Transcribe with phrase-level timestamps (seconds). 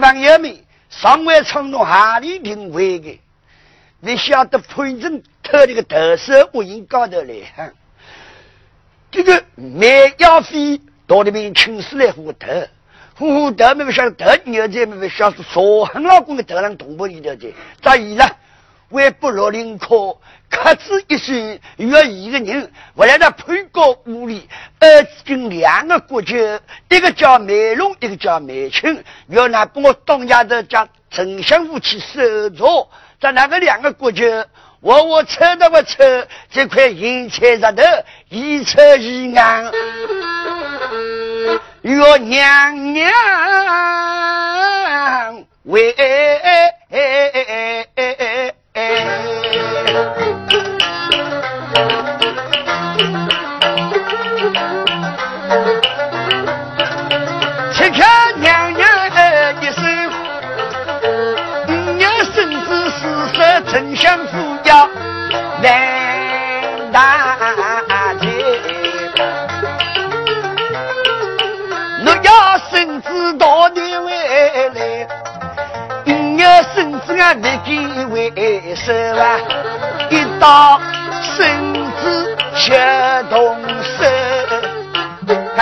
[0.00, 0.56] 咱们朋友们，
[0.88, 3.20] 上外冲动哈里定位的，
[3.98, 7.72] 你晓得潘正偷这个特色我应高头来，
[9.10, 12.46] 这个卖药费到那边请死来糊头，
[13.16, 18.36] 糊糊头没不晓得头牛在没不晓得说很老公的头上动不里头的，咋意了？
[18.90, 20.16] 为不落林科，
[20.50, 24.48] 克制一岁约一个人，我来到潘高屋里，
[24.80, 26.36] 儿子跟两个国舅，
[26.88, 32.88] 一个叫梅龙，一个叫梅青，要拿把我东家的叫丞相府去收着，
[33.20, 34.24] 在那个两个国舅，
[34.80, 37.82] 我我扯到我扯这块银钱上头，
[38.30, 39.70] 一扯一安，
[41.82, 43.12] 若娘娘
[49.92, 50.18] 为。
[50.18, 50.27] 相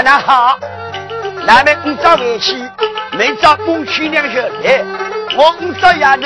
[0.06, 0.56] 那好，
[1.44, 2.54] 那边你早回去，
[3.18, 4.84] 明早母亲两小来，
[5.36, 6.22] 我五早丫头。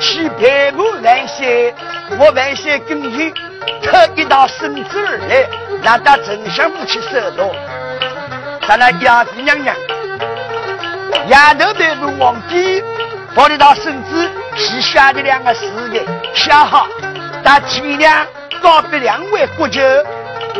[0.00, 0.30] 去。
[0.30, 1.74] 陪我来些，
[2.18, 3.30] 我来些跟前
[3.82, 5.46] 特一道孙子儿来，
[5.82, 7.02] 让他丞相府去。
[7.02, 7.50] 收到。
[8.66, 9.76] 咱那丫子娘娘，
[11.28, 12.82] 丫头陪我皇帝，
[13.34, 14.80] 把你道孙子去。
[14.80, 16.02] 下的两个事业
[16.34, 16.88] 想好，
[17.44, 18.26] 到天亮
[18.62, 19.82] 告别两位国舅，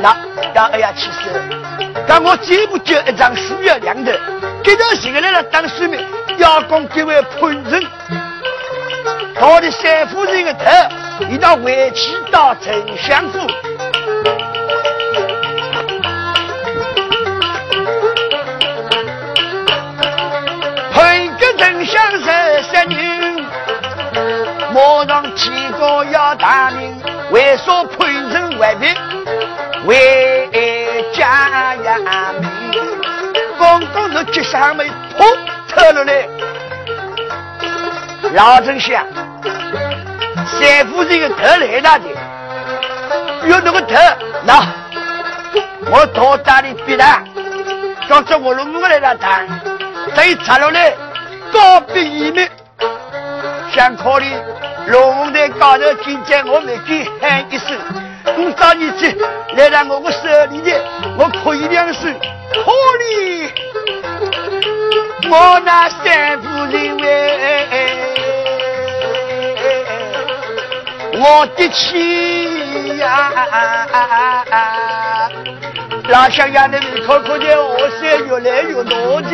[0.02, 0.14] 那
[0.52, 1.10] 要哎呀去。
[1.12, 1.61] 收。
[2.06, 4.12] 但我这不就一张书要两头，
[4.62, 6.04] 给到谁来了当书面，
[6.38, 7.82] 要讲这位潘人。
[9.40, 13.40] 我的三夫人的头，一到回去到丞相府，
[20.92, 22.96] 配个丞相十三女，
[24.72, 26.96] 马上天高要大名，
[27.32, 28.96] 为说配人外边
[29.84, 31.98] 为家呀
[32.40, 32.48] 命，
[33.58, 34.84] 刚刚是吉祥没
[35.16, 35.26] 破
[35.68, 36.28] 透了来，
[38.32, 39.04] 老丞相。
[40.46, 42.04] 三夫人的头来大的，
[43.48, 43.96] 有那个头，
[44.44, 44.64] 那
[45.90, 47.22] 我到大里逼他，
[48.08, 49.48] 叫着我龙我来了谈，
[50.14, 50.92] 这一插落来，
[51.52, 52.48] 告别一面，
[53.72, 54.26] 想考虑
[54.86, 57.76] 龙在高头听见我没给喊一声，
[58.24, 59.16] 我找你去
[59.56, 60.18] 来到我我手
[60.50, 60.70] 里的，
[61.18, 62.14] 我可以两声，
[62.52, 63.50] 可里，
[65.30, 67.02] 我那三夫人为。
[71.14, 73.32] 我的妻呀，
[76.08, 79.28] 老乡呀，你们看看见我色越来越多的，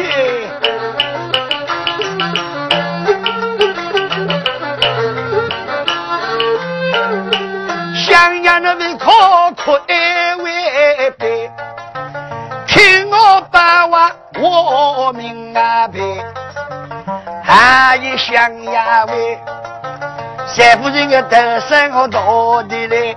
[8.19, 11.51] 想呀，你们看看安慰呗，
[12.67, 16.01] 听我把话我明啊呗，
[17.45, 19.39] 还一想呀喂。
[20.49, 23.17] 三夫人的头身我到底来，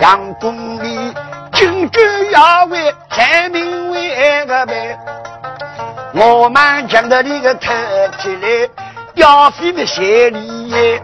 [0.00, 1.14] 杨公里
[1.54, 4.98] 军官要为财民为个呗，
[6.12, 7.70] 我们讲到你个特
[8.18, 8.68] 起来，
[9.14, 11.00] 要费么些礼，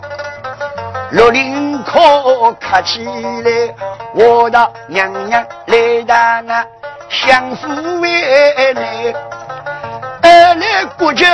[1.10, 3.74] 六零可客起来，
[4.14, 6.66] 我的娘娘来到那
[7.08, 9.14] 相府为来，
[10.22, 11.24] 二来国舅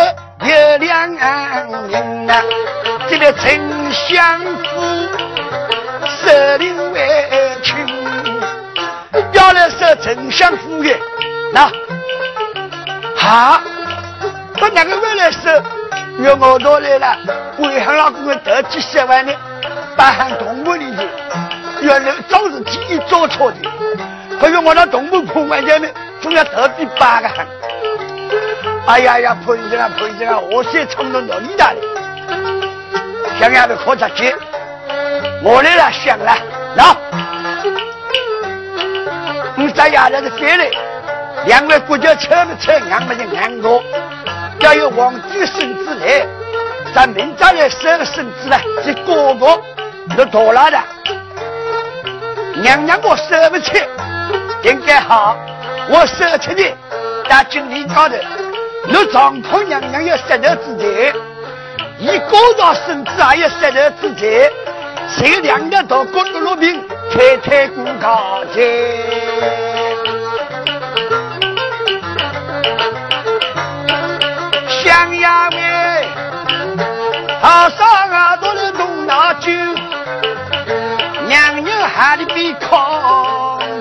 [0.41, 1.13] 有两
[1.89, 2.41] 人呐。
[3.11, 4.81] 这个丞相府
[6.07, 7.75] 设领为亲，
[9.33, 10.97] 要来说丞相府的
[11.53, 11.69] 那
[13.17, 13.61] 好，
[14.61, 15.61] 把哪个回来设？
[16.23, 17.19] 要我到来了，
[17.59, 19.33] 为汉老公的得几十万呢？
[19.97, 21.05] 八汉动物里的，
[21.81, 23.59] 原来早是第一做错的，
[24.41, 27.47] 可是我那动物破完下面，总要得第八个汉。
[28.87, 31.49] 哎呀呀，朋友啊朋友啊，我先冲到哪里？
[33.41, 34.33] 想要的可着急，
[35.43, 36.37] 我来了想了，
[36.77, 36.97] 那
[39.57, 40.71] 你在衙门的飞来，
[41.47, 43.83] 两位国家车不车，俺们就俺过，
[44.61, 46.27] 要有皇帝孙子来，
[46.95, 49.61] 咱明早来生个孙子了，这哥哥
[50.17, 50.79] 都多了的，
[52.63, 53.83] 娘娘我舍不起，
[54.63, 55.37] 应该好，
[55.91, 56.63] 我舍出的，
[57.29, 58.15] 在金陵高头，
[58.87, 61.15] 你张婆娘娘有舌头之才，
[61.99, 64.51] 一个到孙子还有舌头之才，
[65.09, 66.81] 谁两个到国都落兵，
[67.13, 69.74] 太太过高阶。
[75.25, 76.07] 想呀喂，
[77.41, 79.51] 好上啊都是东大酒，
[81.27, 82.69] 娘娘喊的比空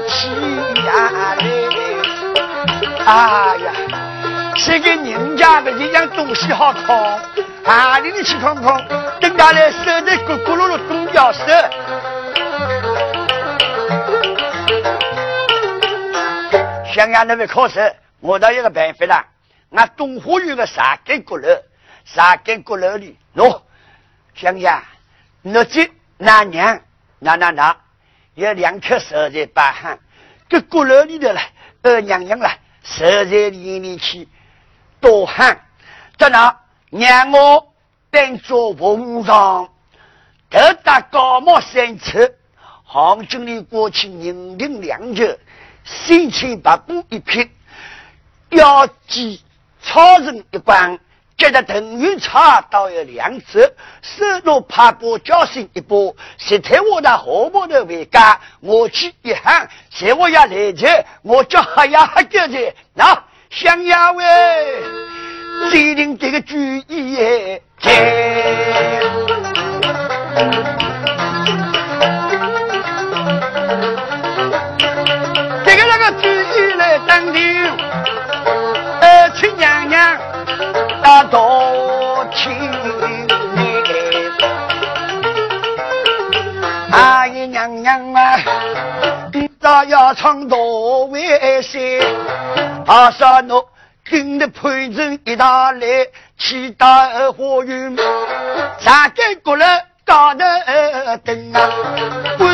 [0.07, 0.29] 气
[0.85, 1.67] 呀嘞，
[3.05, 3.73] 哎呀。
[4.55, 6.95] 这个人家的一样东西好看，
[7.65, 8.87] 啊，你的去看看，
[9.19, 11.43] 等下来手在咕咕噜噜东掉手。
[16.95, 19.32] 想要那边考试，我倒有个办法了。
[19.73, 21.47] 俺东湖有个三根鼓楼，
[22.05, 23.61] 三根鼓楼里，喏，
[24.35, 24.83] 想想，
[25.41, 26.83] 那这那年，
[27.19, 27.75] 那那那，
[28.35, 29.99] 有两颗手在摆汉，
[30.47, 31.41] 这鼓楼里头了，
[31.81, 32.49] 二娘娘了，
[32.83, 34.27] 手在里面去。
[34.99, 35.59] 多喊，
[36.17, 36.57] 在那
[36.89, 37.73] 让我
[38.09, 39.69] 变做文章，
[40.49, 42.37] 得到高帽三尺，
[42.85, 45.37] 杭州里过去人丁两九，
[45.83, 47.51] 三千八布一匹，
[48.51, 49.42] 腰系
[49.83, 50.97] 超人一关，
[51.38, 55.95] 接着等于差到有两尺，手拿帕布交心一把，
[56.39, 63.24] 石台我的河坡的回家，我去一喊，谁我要来接，我叫哈呀哈叫的，那。
[63.50, 64.25] 想要喂，
[65.69, 66.57] 制定这个主
[66.88, 67.62] 意耶！
[79.93, 80.17] 娘娘
[81.03, 82.51] 到多亲，
[86.91, 88.39] 阿姨娘娘啊，
[89.61, 92.03] 咱要唱多为些。
[92.87, 93.69] 阿萨诺
[94.09, 96.07] 跟着陪着一道来，
[96.39, 96.87] 去到
[97.33, 97.95] 花园，
[98.79, 100.39] 三根过来高头
[101.23, 101.69] 灯啊，
[102.39, 102.47] 归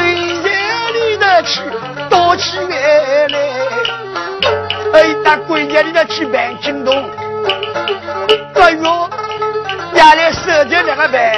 [0.44, 0.50] 家
[0.91, 1.62] 里头去
[2.09, 3.39] 多起月来，
[4.94, 6.94] 哎，到归家里头去办京东，
[8.56, 9.09] 哎呦，
[9.95, 11.33] 家里设计两个办，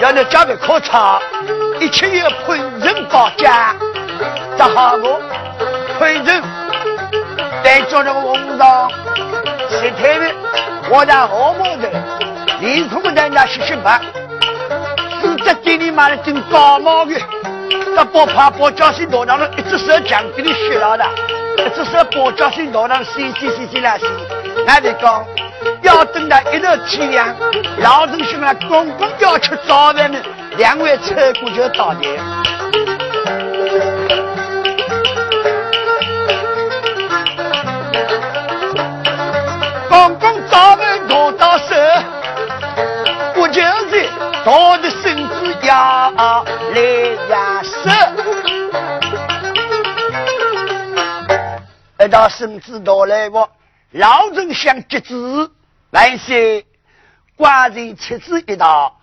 [0.00, 1.20] 要你加倍考察，
[1.80, 3.74] 一切要陪人保家，
[4.56, 5.20] 咋好不？
[5.98, 6.42] 陪人。
[7.62, 8.90] 在做那个文章，
[9.70, 10.34] 石头的，
[10.90, 11.88] 我在后门的，
[12.60, 13.98] 连同在那洗洗白，
[15.22, 17.14] 四只店里买了顶高帽的，
[17.96, 21.06] 那包怕包教训老当了，一只手讲给你学了的，
[21.56, 24.04] 一只手包教训老当洗洗洗洗来洗，
[24.66, 25.24] 还得讲，
[25.82, 27.36] 要等到一头天亮，
[27.78, 30.18] 老同学们公公要吃早饭呢，
[30.56, 32.18] 两位车过就到的。
[39.88, 41.74] 公公早饭拿到手，
[43.36, 44.08] 我就是
[44.44, 46.10] 他的孙子呀，
[46.74, 46.80] 来
[47.30, 47.90] 呀手。
[52.04, 53.46] 一到孙子到来不。
[53.94, 55.14] 老人想节制，
[55.90, 56.66] 万岁，
[57.36, 59.00] 寡人妻子一道，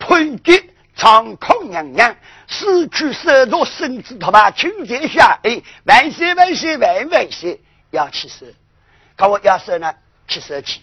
[0.00, 0.64] 判决
[0.96, 2.16] 长空娘娘
[2.48, 7.60] 失去手镯身子，他把请节下，哎，万岁万岁万万岁，
[7.92, 8.44] 要起手，
[9.16, 9.94] 可我要手呢，
[10.26, 10.80] 起手去。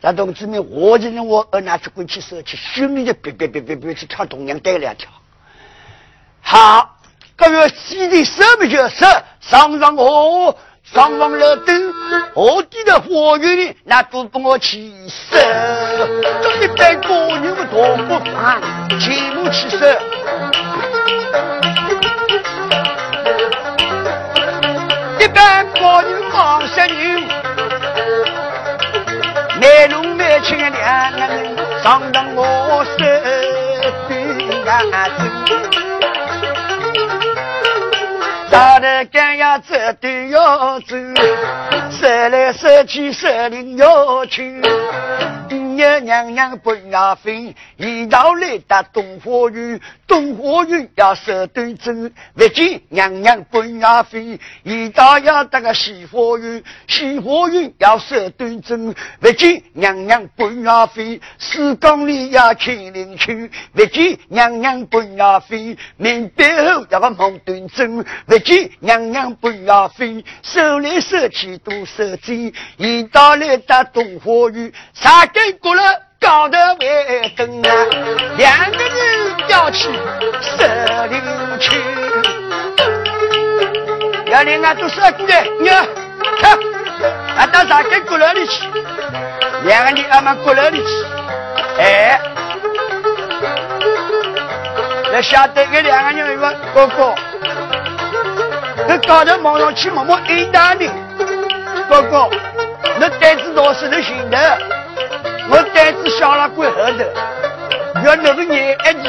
[0.00, 5.10] 那同志们，我这人我二拿去滚起手去，心里就别别别别别去跳东阳带两条。
[6.40, 7.00] 好，
[7.34, 9.24] 各位西的什么角色？
[9.40, 10.56] 上上我，
[10.94, 11.92] 上上了灯，
[12.34, 15.36] 我地的花园，那都帮我起手。
[16.40, 18.60] 这一般高人们多不怕，
[19.00, 19.78] 全部起手。
[25.18, 27.24] 一般高人忙杀人。
[29.60, 30.70] 卖龙卖青两
[31.12, 32.98] 个人，上到我手
[34.08, 34.14] 对
[34.64, 35.83] 呀走，
[38.50, 40.96] 咋的干呀走都要走，
[41.90, 44.60] 说来说去说零要去。
[45.76, 52.10] 娘娘不要分，一道来到东花园，东花园要守对正。
[52.34, 58.94] 不见娘娘不要分，一道要到个西花园，西花园要守对正。
[59.20, 63.50] 不见娘娘不要分，四江里要牵灵去。
[63.72, 68.04] 不见娘娘不要分，门背后要个梦对正。
[68.26, 72.52] 不见娘娘不要分，手来手去都手紧。
[72.76, 75.74] 一道来到东花园，三根过。
[75.74, 75.82] 了
[76.20, 77.70] 高头为灯啊，
[78.36, 79.88] 两个人要去
[80.40, 81.20] 森林
[81.58, 81.82] 去，
[84.30, 85.68] 要两个都是过来，你
[86.40, 86.58] 看，
[87.36, 88.66] 俺到上跟过来里去，
[89.64, 91.04] 两个人俺们过来里去，
[91.78, 92.20] 哎，
[95.12, 97.14] 要晓得这两个人一个哥哥，
[98.88, 100.86] 那高头望上去默默一大的
[101.90, 102.30] 哥哥，
[102.98, 104.58] 那胆子大是能行的，
[105.54, 107.04] 我胆子小了归后头，
[108.04, 109.08] 要那个眼一滴，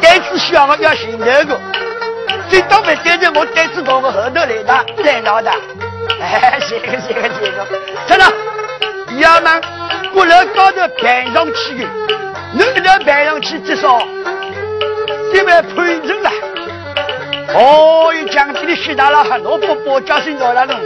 [0.00, 1.58] 胆子小了要寻那个。
[2.48, 5.50] 最倒霉担着我胆子大个后头来的，来闹的。
[6.20, 7.66] 哎，谢个谢个谢个，
[8.06, 8.24] 真的，
[9.20, 9.60] 衙门
[10.14, 11.76] 过楼高头攀上去。
[11.76, 11.88] 的，
[12.52, 13.98] 你一头攀上去至少。
[15.32, 16.30] 得万判刑了。
[17.52, 20.78] 哦，一讲这里血大了，很多伯伯叫声到那种，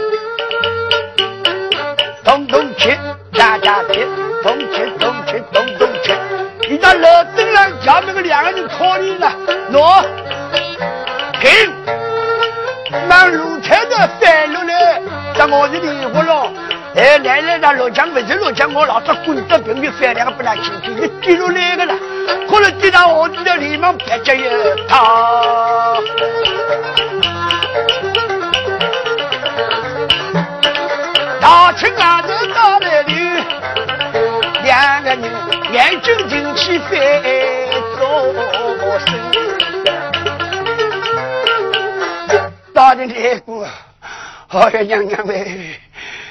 [2.23, 2.97] 咚咚切，
[3.33, 4.05] 大家切，
[4.43, 6.15] 咚切咚切咚咚切，
[6.69, 9.31] 你到楼顶上叫那个两个人考虑了，
[9.71, 10.03] 喏。
[11.39, 11.49] 停！
[13.07, 15.01] 那路车的翻落来，
[15.37, 16.51] 在我这里我了。
[16.93, 21.95] 哎，来来，那落江不是落江，我老早滚到平面翻两个不拿轻轻，你跌落来个了。
[22.49, 24.43] 可能跌到我这里，连忙别脚一
[24.87, 25.97] 踏。
[31.39, 32.90] 大清啊，这到那里，两个人
[35.71, 36.89] 眼睛进去翻
[37.97, 37.99] 做
[38.99, 39.07] 声。
[42.73, 43.67] 大的来过，
[44.47, 45.79] 好呀娘娘喂，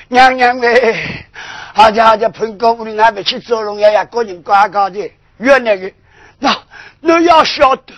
[0.09, 1.25] 娘娘喂，
[1.73, 5.93] 好家好家彭哥屋里那边去做农业呀，个人呱呱的，越来越
[6.39, 6.57] 那
[7.01, 7.95] 你要晓得，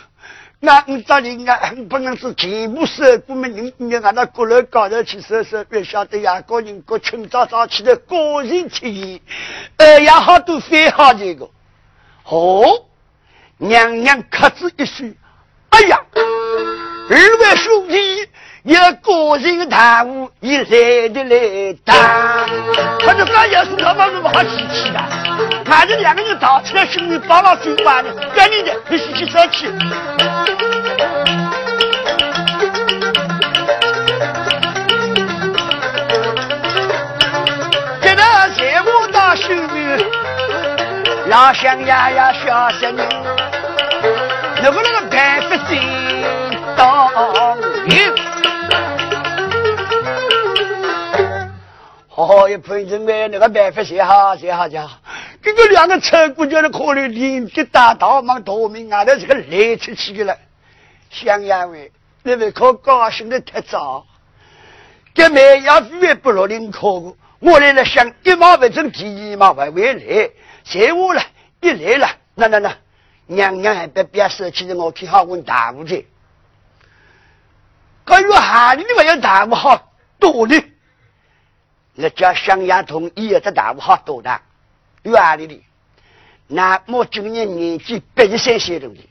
[0.65, 9.21] 那你这里啊不能是全部是我们人你俺那过楼高头去收收，别晓得呀，个人个清早早起来个人出言，
[9.79, 11.51] 哎呀好多非好这个，
[12.27, 12.87] 哦，
[13.59, 15.17] 娘娘克制一句，
[15.71, 18.29] 哎呀，二位兄弟。
[18.65, 21.95] 有个人大误，一来的来打，
[23.01, 25.01] 他就刚要是老板那么好气气的，
[25.69, 29.67] 俺这两个人吵起来，兄弟帮了嘴巴的，赶紧的必须去生气。
[38.01, 38.23] 这个
[38.57, 40.07] 节目到手里，
[41.27, 43.05] 老乡呀呀小声音，
[44.63, 45.83] 能不能办法先
[46.77, 47.09] 当
[52.25, 54.89] 哦，一朋友们，那个办法写好写好家，
[55.43, 60.39] 这个两个车姑娘的可怜，连接大道忙夺命啊，那是个来出去的了。
[61.11, 61.91] 想呀喂，
[62.23, 64.07] 那位可高兴的太早，
[65.15, 70.31] 这梅亚夫也不落领考过，我来了想一毛不挣，第二毛不回来，
[70.65, 71.23] 谁我了？
[71.61, 72.77] 一来了，那那那，
[73.27, 76.07] 娘娘还别别生气的，我去好问大夫去。
[78.05, 80.55] 可有哈里没有大夫好多呢？
[81.95, 84.41] 那叫乡衙同意的大务好多大，
[85.03, 85.63] 院里的，
[86.47, 88.89] 那我今年年纪八十三岁了。
[88.89, 89.09] 的，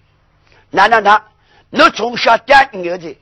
[0.72, 1.24] 那那那，
[1.70, 3.16] 我从小带牛的，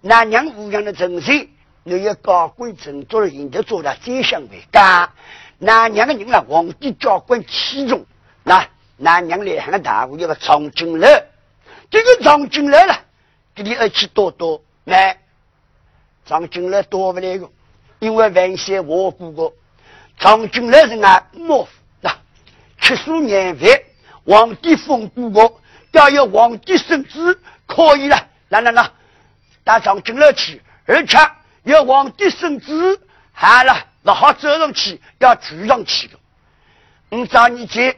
[0.00, 1.50] 那娘屋养的成岁，
[1.84, 5.10] 你要高官正做了，现在做了宰相为干，
[5.58, 8.06] 那娘的人了，皇帝教官器重，
[8.44, 8.66] 那
[8.96, 11.06] 那娘来喊个大户，一个长进楼，
[11.90, 12.98] 这个长进楼了，
[13.54, 15.18] 这里二去多多，来，
[16.24, 17.50] 长进楼多不来个。
[18.02, 19.54] 因为文献我估过，
[20.18, 21.68] 长军来人啊，莫
[22.00, 22.12] 那
[22.80, 23.68] 七数年饭，
[24.26, 25.60] 皇帝封过我，
[25.92, 28.26] 要有皇帝圣旨，可以了。
[28.48, 28.90] 来来来，
[29.62, 31.16] 到长军来去，而且
[31.62, 32.98] 有皇帝圣旨，
[33.32, 36.18] 好了，不好走上去，要住上去的。
[37.08, 37.96] 你找你去，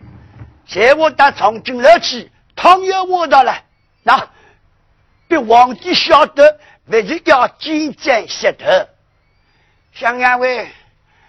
[0.69, 3.57] 在我到长军来去，倘有我到了，
[4.03, 4.29] 那
[5.29, 8.67] 被皇帝晓得，还是要见斩杀头。
[9.95, 10.69] 想安慰，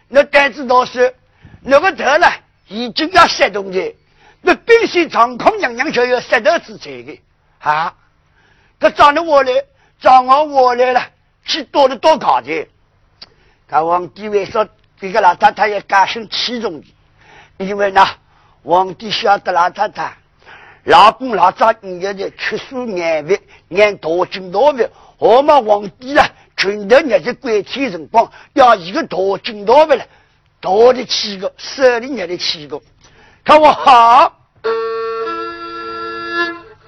[0.08, 1.14] 那胆子大是，
[1.62, 2.34] 那个头了
[2.68, 3.96] 已经要杀动的，
[4.42, 7.22] 那必须长空娘娘就要杀头之罪的
[7.60, 7.94] 啊！
[8.80, 9.52] 他找了我来，
[10.02, 11.12] 找我我来了，
[11.46, 12.68] 去多了多搞的。
[13.68, 14.68] 他皇帝为说
[15.00, 16.88] 这个老太太也加深器重的，
[17.58, 18.04] 因为呢，
[18.64, 20.18] 皇帝晓得老太太
[20.86, 23.38] 老公老早年月的吃素眼饭，
[23.70, 26.28] 眼多金多饭，我们皇帝啊。
[26.66, 30.04] 全头日子关天辰光，要一个大金刀不了，
[30.60, 32.82] 大的七个，手里捏的七个。
[33.44, 34.34] 看我好，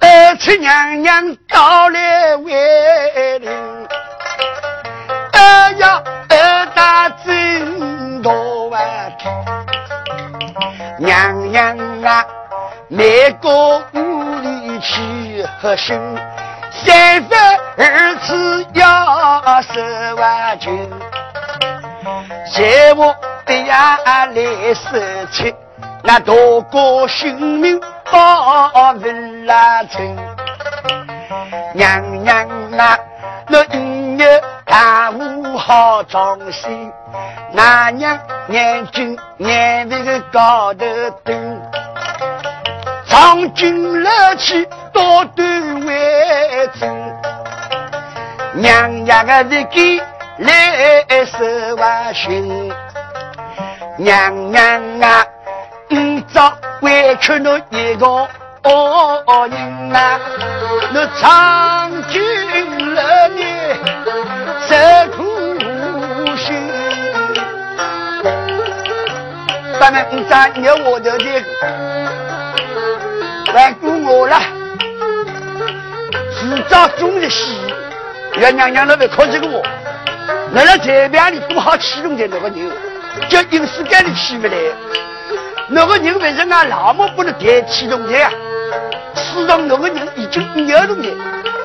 [0.00, 3.48] 二七娘娘到来为邻，
[5.32, 8.82] 二呀二大真多啊！
[10.98, 12.26] 娘娘啊，
[12.88, 15.96] 每个屋里去和心。
[16.84, 19.07] 三番二次要
[19.62, 20.90] 十万军，
[22.54, 24.34] 在我的呀来
[24.74, 25.54] 失去，
[26.02, 27.80] 那多个性命
[28.10, 29.06] 保不
[29.44, 30.16] 拉成。
[31.74, 32.98] 娘娘啊，
[33.48, 36.66] 那一月大雾好装饰，
[37.52, 38.18] 那娘
[38.48, 40.86] 眼睛眼那个高头
[41.22, 41.60] 灯，
[43.06, 46.90] 长军乐器多端为真，
[48.54, 50.00] 娘娘个日给
[50.38, 52.72] 来十万寻，
[53.96, 55.24] 娘娘啊，
[55.88, 58.28] 你早委屈了一个。
[58.64, 60.20] 哦人啊，
[60.92, 62.20] 那长君
[62.94, 63.44] 了你
[64.68, 64.74] 受
[65.16, 65.24] 苦
[66.36, 66.46] 心，
[69.80, 71.24] 咱们五张有我的的，
[73.54, 74.38] 来顾我了，
[76.34, 77.56] 制造中的戏，
[78.40, 79.62] 要娘娘那边靠这个我，
[80.52, 82.70] 那在这边里多好启动的那个牛，
[83.28, 84.54] 叫因世界里起不来，
[85.68, 88.30] 那个人为什么老么不能代启动的呀？
[89.14, 91.08] 市场那个人已经牛了的，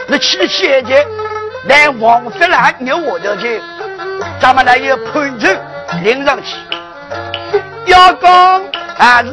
[0.07, 1.05] 那去了现在
[1.67, 3.61] 来王德兰牛我的去，
[4.39, 5.47] 咱们来要判处
[6.01, 6.55] 领上去。
[7.85, 8.63] 要讲
[8.97, 9.31] 还是。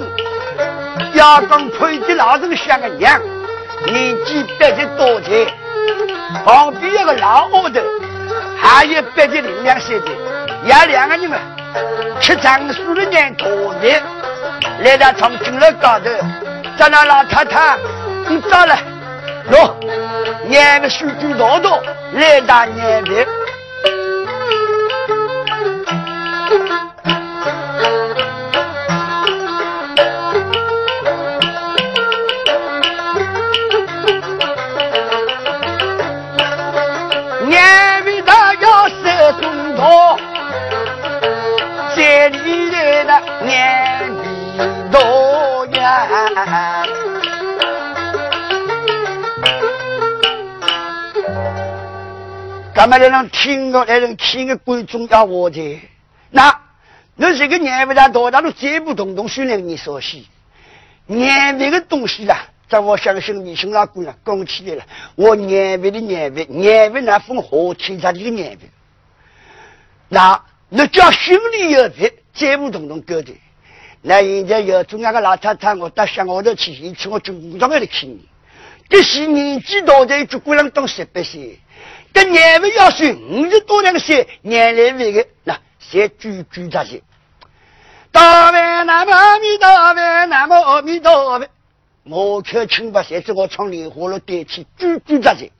[1.14, 3.20] 要讲判的老人像个娘，
[3.87, 5.47] 年纪百十多岁，
[6.44, 7.80] 旁边一个老丫头，
[8.59, 10.06] 还有百十零两岁的，
[10.64, 11.40] 也两个人啊，
[12.20, 14.03] 吃长数的年多的，
[14.83, 16.11] 来到从军楼高头，
[16.79, 17.79] 在那老太太。
[18.29, 18.79] 你到了，
[19.50, 19.74] 喏，
[20.46, 23.26] 年个数据多多，来打年饼。
[52.81, 55.79] 咱们来让听个，来让听个观众要我的。
[56.31, 56.62] 那，
[57.14, 60.27] 那这个年味大多大都这不动动训练你熟悉。
[61.05, 62.38] 年味的东西啦，
[62.71, 64.85] 在我相信你兄老姑娘讲起来了。
[65.14, 68.71] 我年味的年味，年味那分何天上的个年味。
[70.09, 73.31] 那，那叫心里有别，这不动动搞的。
[74.01, 78.27] 那现在有中央个老太太，我到乡下头去，一次我就五十块来看你。
[78.88, 81.61] 这些年纪大的，就姑娘懂十八岁。
[82.12, 87.03] 跟年味要算五十多两些年来为的，那先举举这些。
[88.12, 91.46] 大万南无阿弥陀佛，南无阿弥陀佛。
[92.05, 95.51] 我可清白，谁知我从莲花路代替举举这些。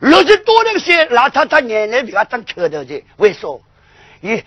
[0.00, 3.46] 六十多两些老太太年来为要当磕头的，为啥？
[4.22, 4.42] 咦，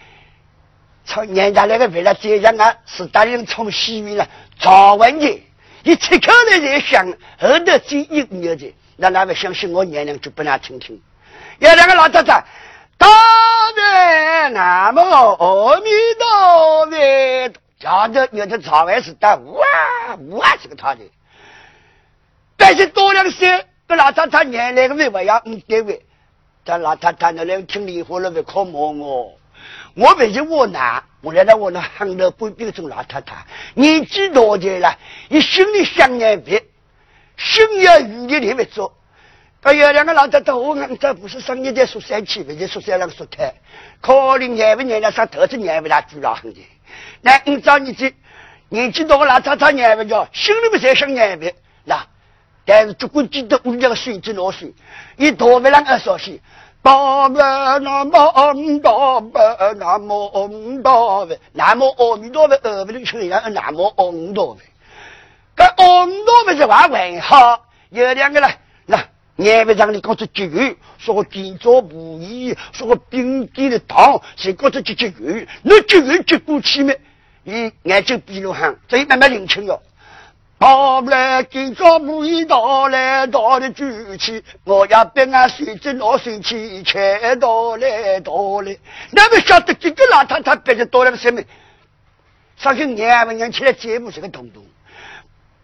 [1.05, 5.41] 从年家那个为了这样啊，是大人从西面了早问的，
[5.83, 7.07] 一切口来在想，
[7.39, 11.01] 后头只一个的，那哪位相信我年龄就不拿听听。
[11.59, 12.43] 有两个老太太，
[12.97, 13.07] 大
[13.75, 15.89] 悲南无阿弥
[16.19, 21.01] 陀佛，叫着有的朝外是打哇哇这个他的，
[22.57, 26.05] 但是多两些，这老太太年来个为我要嗯对位，
[26.65, 29.37] 这老太太那来听离婚了会可骂我，
[29.95, 31.03] 我为什我难？
[31.21, 34.97] 我来到我那杭州不比种老太太，年纪多的了，
[35.29, 36.63] 一心里想念别，
[37.37, 38.93] 心有余力来做。
[39.65, 43.51] 还有两个老太太，我们这不是生意在宿舍去，不是宿舍那个说太，
[43.99, 46.61] 可能年不年了上头子年不大住了很的。
[47.21, 48.13] 那你找你这
[48.69, 51.51] 年纪大个老太太年不叫，心里不在想年不
[51.83, 52.05] 那，
[52.63, 54.71] 但是只管记得屋里个水子老水，
[55.17, 56.39] 一多不啷个说起，
[56.83, 57.39] 大伯
[57.79, 64.61] 南无阿弥陀佛，南无阿弥陀佛，南无阿弥陀佛，二不能称人南无阿弥陀佛。
[65.55, 68.47] 这阿弥陀佛是话问好，有两个了。
[69.37, 75.47] 年尾上你搞出节约，说我建造不易，说我冰点的糖，谁搞出节节约？
[75.61, 76.97] 那节约接过去没？
[77.43, 79.81] 你眼睛闭了喊，这慢慢认清哟。
[80.57, 88.77] 到来建造不易，到来到的举起，我要别俺水子拿水去，切到来到来。
[89.11, 91.41] 那么晓得这个老太太别的多了个什么？
[92.55, 94.65] 相信年尾年起来节目是个东东，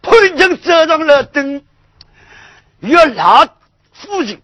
[0.01, 1.63] 潘成走上了灯，
[2.81, 3.47] 越老。
[4.01, 4.41] 夫人，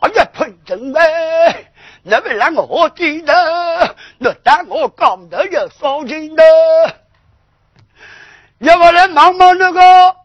[0.00, 1.70] 哎呀，潘正哎，
[2.02, 6.42] 那么让我记得，那当我讲的有放心的，
[8.58, 10.16] 要我来忙忙那个，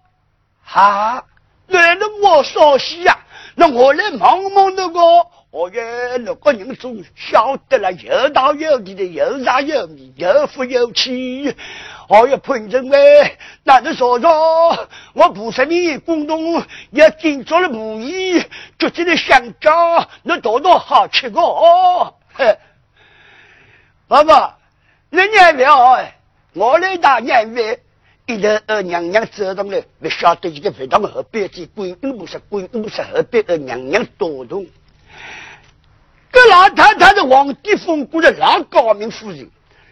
[0.64, 1.26] 哈，
[1.68, 3.20] 那那我烧西呀，
[3.56, 5.00] 那我来忙忙那个，
[5.52, 11.56] 哦耶，那个人总晓得了，有道有理的，有茶有米，有福有气。
[12.08, 18.42] 哦哟，潘政委，那是说说，我不是你广东也进做了木艺，
[18.80, 22.14] 就这的香蕉，那多多好吃个哦。
[22.34, 22.58] 嘿，
[24.08, 24.58] 爸爸，
[25.10, 26.14] 那年了，
[26.54, 27.84] 我来打年味。
[28.26, 34.66] 一头二娘娘走上来，不晓得一个非常河边子，鬼屋不是鬼屋是河边二娘娘多动。
[36.30, 39.50] 这老太太是皇帝封过的老高明夫人，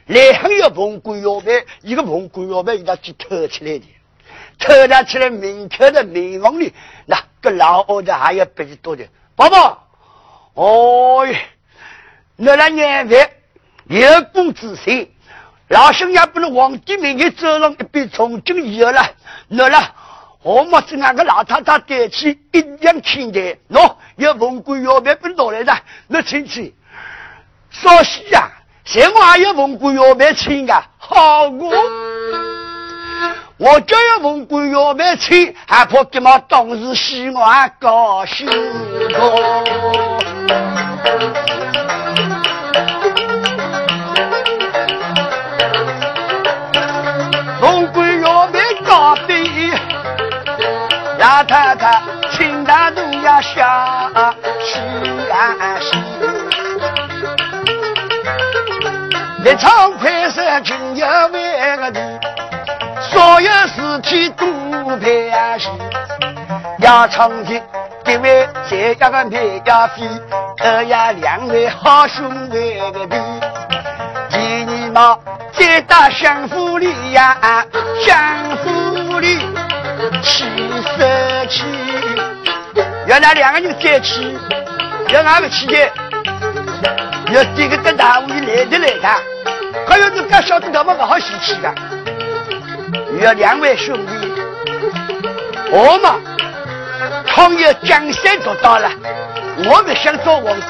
[0.08, 3.86] 来还有凤冠腰带，一个凤冠腰带，他去偷起来的，
[4.60, 6.74] 偷拿起来明刻的明王里，
[7.06, 9.08] 那个老二的还要别的多的。
[9.36, 9.88] 宝宝，
[10.54, 11.28] 哦，
[12.36, 13.30] 那来年月
[13.88, 15.12] 有功之心。
[15.70, 19.04] 老兄也不能皇帝面前走上一笔从军以后了，
[19.48, 19.96] 那了，
[20.44, 25.76] 我们是那个老太太带去一样清淡，喏，有文官要别不拿来的，
[26.08, 26.76] 那亲戚，
[27.72, 28.52] 少西呀，
[28.86, 30.86] 谁我还有文官要别请啊？
[30.98, 31.72] 好我，
[33.58, 38.48] 我就要问官要别请，还怕给嘛当时希望高兴
[51.18, 54.12] 老太太，请大都要下
[54.62, 54.80] 西
[55.32, 55.92] 安西，
[59.56, 62.20] 一场快色今要为个的，
[63.10, 64.46] 所有事体都
[64.98, 65.70] 排齐。
[66.80, 67.62] 要唱的
[68.04, 70.10] 这位这家个配要飞，
[70.62, 73.18] 二呀两位好兄弟个的，
[74.30, 75.18] 第二嘛
[75.54, 77.66] 再打相府里呀，
[78.06, 79.40] 相府里。
[80.22, 80.44] 七
[80.98, 81.64] 十七，
[83.08, 84.38] 原来两个人在一起，
[85.14, 85.90] 要哪个去的？
[87.34, 89.10] 要这个跟大屋里来的来的，
[89.88, 91.74] 还有你敢晓得他们不好嫌弃的？
[93.22, 94.34] 要两位兄弟，
[95.72, 96.16] 我嘛，
[97.26, 98.90] 创业江山做到了，
[99.66, 100.68] 我们想做皇帝，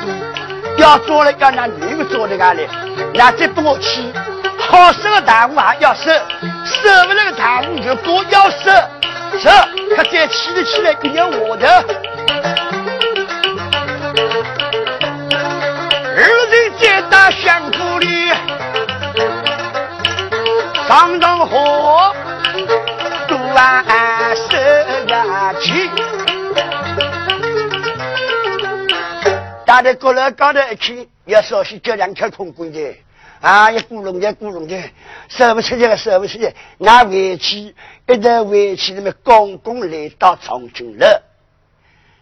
[0.78, 2.68] 要做了要拿女的做的哪里？
[3.14, 4.02] 那再不我去，
[4.58, 6.12] 好生的大屋还要收，
[6.64, 8.72] 收不了的大屋就不要收。
[9.38, 9.50] 是，
[9.96, 11.84] 他再起得起来一年我的。
[17.26, 18.28] 在大相府里，
[20.88, 22.14] 上上火，
[23.28, 23.84] 读完
[24.36, 24.56] 手
[25.08, 25.90] 牙去。
[29.66, 32.96] 打的过来高头一去，要稍许叫两条空棍的。
[33.42, 33.72] 啊！
[33.72, 34.80] 一鼓隆的，鼓隆的，
[35.28, 36.54] 舍不出去了，舍不出去。
[36.78, 37.74] 俺回去，
[38.08, 41.24] 一直回去，那么公公来到重庆了。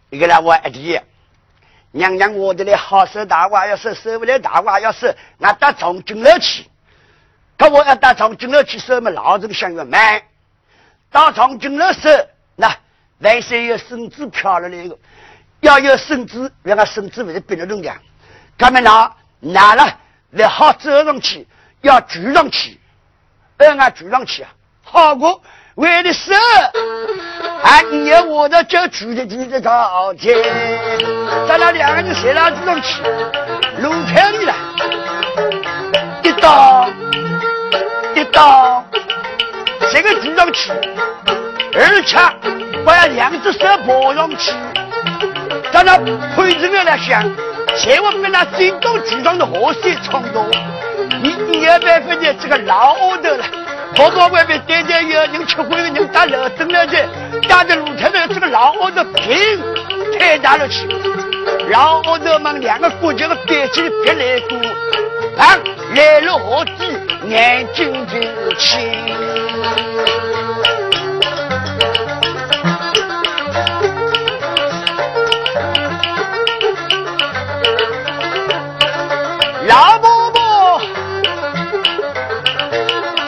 [0.09, 0.99] 一个人我一提，
[1.93, 5.08] 娘娘我的来好收大娃，要收收不来大娃，要收，
[5.39, 6.65] 俺到长军楼去。
[7.56, 9.12] 可我要到长军楼去收么？
[9.12, 10.23] 老子想要买。
[11.12, 12.10] 到长军楼收，
[12.56, 12.75] 那
[13.19, 14.97] 万岁有孙子飘了那个，
[15.62, 17.95] 要有孙子，让俺孙子为了别的重量，
[18.58, 19.99] 他们拿拿了。
[20.32, 21.47] 来好走上去，
[21.82, 22.79] 要举上去，
[23.56, 24.49] 让俺举上去啊！
[24.82, 25.43] 好过
[25.75, 26.31] 为了手，
[27.63, 30.38] 啊，你要我的就举的举的高天，
[31.47, 33.01] 咱俩两个人谁拉举上去？
[33.79, 34.53] 露天里了，
[36.21, 36.88] 一刀
[38.13, 38.86] 一刀，
[39.91, 40.71] 这个举上去，
[41.73, 42.19] 而且
[42.86, 44.53] 我要两只手抱上去，
[45.71, 45.97] 咱俩
[46.36, 47.52] 推着我来想。
[47.75, 50.49] 千万别拿心动举上的河水冲动，
[51.21, 52.33] 你你要办法呢？
[52.39, 53.43] 这个老奥头了，
[53.95, 57.05] 跑到外面待待有人吃灰的人打楼灯了的，
[57.49, 59.59] 打的露天的这个老奥头平
[60.17, 60.88] 太大了去，
[61.69, 64.57] 老奥头们两个国家的边境别来过，
[65.38, 65.57] 啊，
[65.95, 68.19] 来了河底眼睛就
[68.55, 68.79] 清。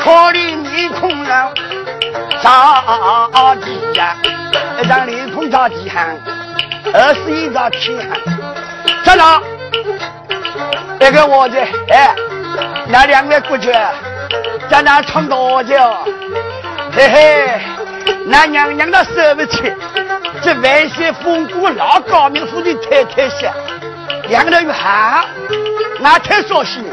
[0.05, 1.51] 可怜面孔了，
[2.43, 4.15] 着急呀！
[4.79, 6.15] 一张脸孔着急喊，
[6.93, 8.11] 二十一着气喊。
[9.03, 9.41] 站长，
[10.99, 12.15] 那个我的哎，
[12.87, 13.73] 那两位过去
[14.69, 15.75] 在那唱多久？
[16.91, 17.59] 嘿嘿，
[18.27, 19.73] 那娘娘的受不起，
[20.43, 23.51] 这万岁封过老高明府的太太些，
[24.27, 25.25] 两个人又喊。
[26.03, 26.83] 俺太伤心，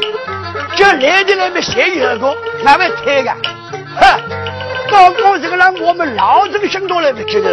[0.75, 3.31] 就来的那边谁有个，俺会推个，
[3.99, 4.19] 哼！
[4.89, 7.49] 刚刚这个让我们老郑想到了不知道，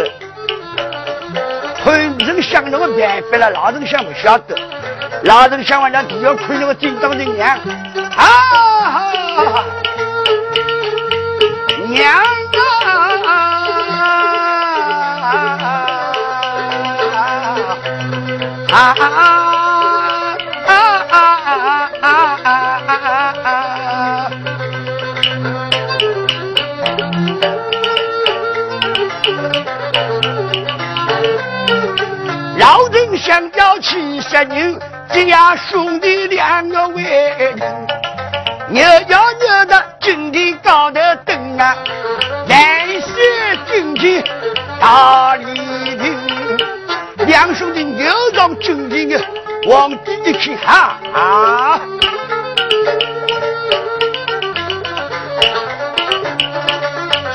[1.83, 4.55] 很人想那个办法了，老郑想不晓得。
[5.23, 7.59] 老人想完了，就要亏那个金当的娘
[8.15, 9.13] 啊！
[11.89, 12.23] 娘
[18.71, 18.95] 啊！
[18.99, 19.40] 啊！
[33.21, 34.79] 想叫七十人，
[35.29, 37.55] 家兄弟两个为人，
[38.69, 41.77] 牛要牛的金地高头登啊，
[42.47, 44.23] 来世金地
[44.79, 45.53] 大礼
[45.97, 46.17] 品，
[47.27, 49.23] 两兄弟牛上金地的，
[49.67, 51.79] 往地里去哈啊，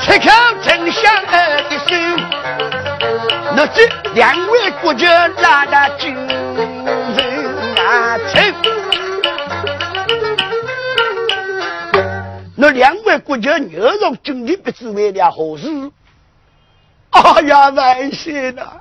[0.01, 0.29] 吃口
[0.61, 2.66] 真香的声，
[3.57, 3.81] 那这。
[4.13, 6.37] 两位国家拉大军人
[7.75, 8.39] 啊，走！
[12.55, 15.67] 那两位国家牛肉真的不知为了何事？
[17.09, 18.73] 哎呀，万岁呐！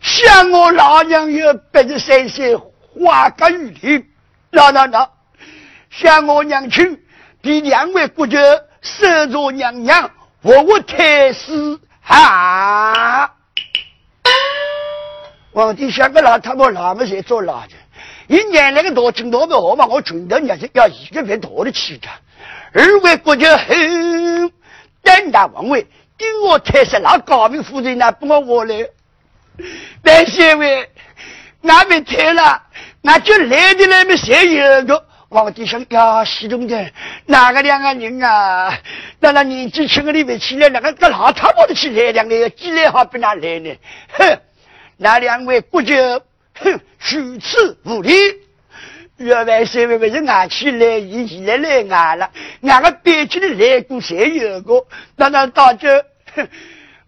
[0.00, 4.06] 想我老娘有八十三岁，花甲玉林，
[4.50, 5.06] 那那那，
[5.90, 6.98] 想我娘亲
[7.42, 8.38] 比两位国家
[8.80, 10.10] 守着娘娘，
[10.40, 13.30] 我我太师啊！
[15.52, 17.74] 皇帝想个老太婆那么在做老的，
[18.28, 19.86] 一年那个大金多不好嘛？
[19.86, 22.08] 我全头娘是要一个别大的气的。
[22.72, 24.52] 二位国家很
[25.02, 28.88] 胆大妄为，给我太师那高明夫人呢，不我我来。
[30.04, 30.88] 万岁位，
[31.62, 32.62] 俺们退了，
[33.02, 35.07] 俺就来的那么谁有个？
[35.30, 36.90] 皇帝想呀，西中的
[37.26, 38.72] 哪个两个人啊？
[39.20, 43.76] 那那年纪轻的里面起来，那个个老太婆的起来两个，几来好比哪来呢？
[44.08, 44.40] 哼！
[44.96, 45.94] 那两位国舅，
[46.54, 48.12] 哼，虚此无礼。
[49.18, 52.30] 原来是为为是俺去来，一起来来俺了。
[52.62, 54.86] 俺个北京的来过谁有个？
[55.14, 55.88] 那那大舅，
[56.36, 56.48] 哼，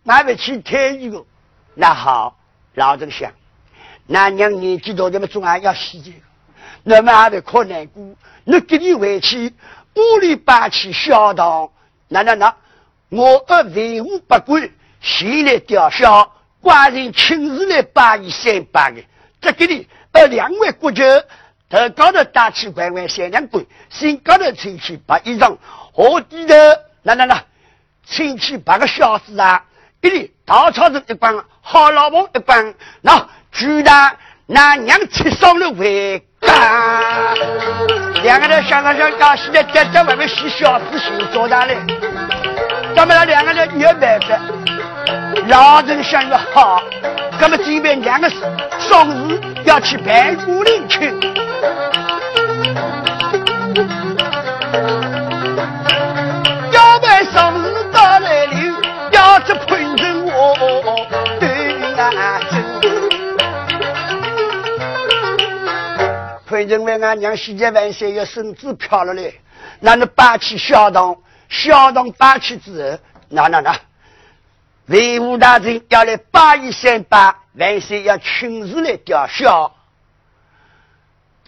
[0.05, 1.25] 俺们去听一个。
[1.75, 2.37] 那好，
[2.75, 3.33] 老子想，
[4.07, 6.19] 那娘年纪大，咱们总还要洗这个。
[6.83, 8.05] 那么还得可难过。
[8.45, 9.55] 你给你回去，
[9.95, 11.71] 屋里搬起小堂。
[12.09, 12.55] 那那那，
[13.09, 16.33] 我二为五不管，先来吊销。
[16.63, 19.01] 寡人亲自来把一三八个，
[19.41, 21.03] 这给你呃两位国舅
[21.71, 25.57] 头高头打起乖乖三两棍，心高头亲戚把衣裳，
[25.93, 26.55] 河底头
[27.03, 27.43] 那那那
[28.05, 29.65] 亲戚把个小子啊，
[30.03, 36.23] 给你稻草人一帮，好老婆一帮，那居然那娘吃上了回，
[38.23, 41.77] 两个人想着想，要现在在在外面洗小子洗做大嘞，
[42.95, 44.39] 咱们俩两个人有办法。
[45.49, 46.83] 老人想着好，
[47.41, 51.13] 那么这边两个生日要去白骨岭去，
[66.61, 69.41] 陪着为俺娘喜结万岁，要孙子漂了嘞，
[69.81, 71.17] 那你搬起小堂，
[71.49, 72.99] 小堂搬起之后，
[73.31, 73.75] 那那那。
[74.85, 79.75] 魏武大臣要来八一三八，万岁要亲自来吊销。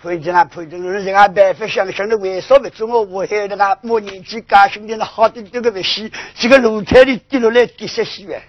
[0.03, 3.77] 陪着啊，陪着人家办法想想的，为什么做我我害的啊？
[3.83, 8.41] 我年纪高兄弟，那好的这个不洗，这个露台里跌落来跌死洗完。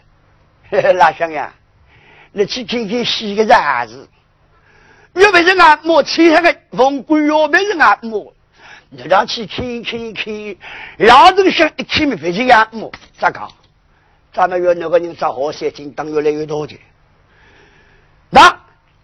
[0.96, 1.54] 哪想呀？
[2.32, 4.08] 你去看看洗个啥子？
[5.14, 8.34] 又不是按摩，天上的风管又不是按摩，
[8.90, 10.56] 你让去看看看，
[10.98, 13.48] 老子想一看没飞去按摩，咋搞？
[14.34, 16.76] 咱们越那个人找好些金当越来越多的。
[18.32, 18.60] 那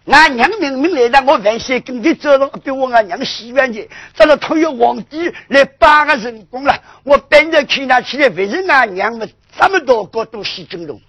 [0.06, 3.88] 俺娘明明来的，我万岁跟你走了，比我俺娘喜欢的。
[4.12, 11.00] 咱了托有皇帝来八个成功了，我本着看他起来，为是俺娘们这么多个都喜争龙。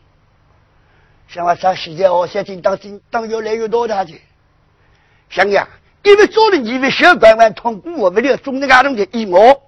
[1.27, 4.21] 像我找现在好些金当金当越来越多的去。
[5.31, 5.67] 想呀，
[6.03, 9.61] 因为做了你们小官员通过我们的中那个东的义务，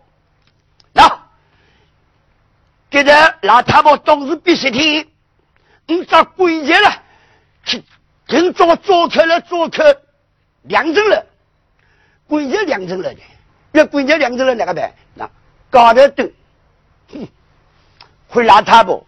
[0.92, 1.22] 那。
[2.92, 5.08] 现在老太婆当时必须听，
[5.88, 7.02] 你找规矩了，
[7.64, 7.84] 去
[8.28, 10.00] 跟做做客了做客
[10.62, 11.26] 两证了，
[12.28, 13.20] 规矩两证了的，
[13.72, 14.94] 要规矩两证了哪个办？
[15.16, 15.28] 那
[15.72, 16.32] 高头都，
[17.14, 17.28] 哼，
[18.28, 19.04] 亏老太婆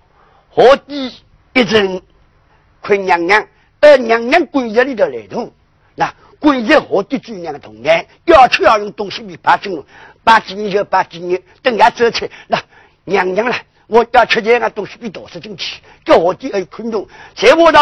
[0.49, 1.13] 何地
[1.53, 2.01] 一证，
[2.81, 3.47] 亏娘娘，
[3.81, 5.53] 呃娘娘规矩里头来同，
[5.93, 6.11] 那
[6.45, 9.84] 规矩何地主娘的同样，要求要用东西米八斤，
[10.23, 12.62] 八斤就八斤，等下走去，那
[13.03, 13.55] 娘娘了。
[13.88, 17.08] 我要吃这个东西比多少进去，叫我第二看懂。
[17.36, 17.79] 在我呢，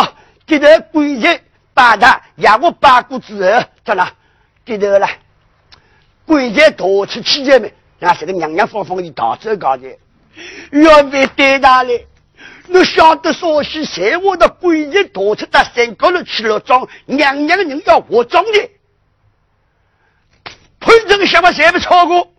[0.48, 1.28] 这个规矩
[1.74, 4.10] 把他压我八股之后，咋了？
[4.64, 5.10] 低头了，
[6.26, 9.90] 跪在大吃七姐妹，那是个娘娘风风的大走高的，
[10.72, 12.08] 要被对他嘞。
[12.74, 14.18] 你晓得说是谁？
[14.18, 18.72] 我的跪在大吃到山高头去了庄，娘娘的人要我庄的，
[20.80, 22.34] 碰这个想法谁不超过？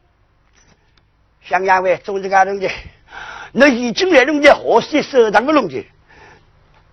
[1.41, 2.69] 想两位总是干东的，
[3.53, 5.87] 那已经来弄的河水手上的弄的。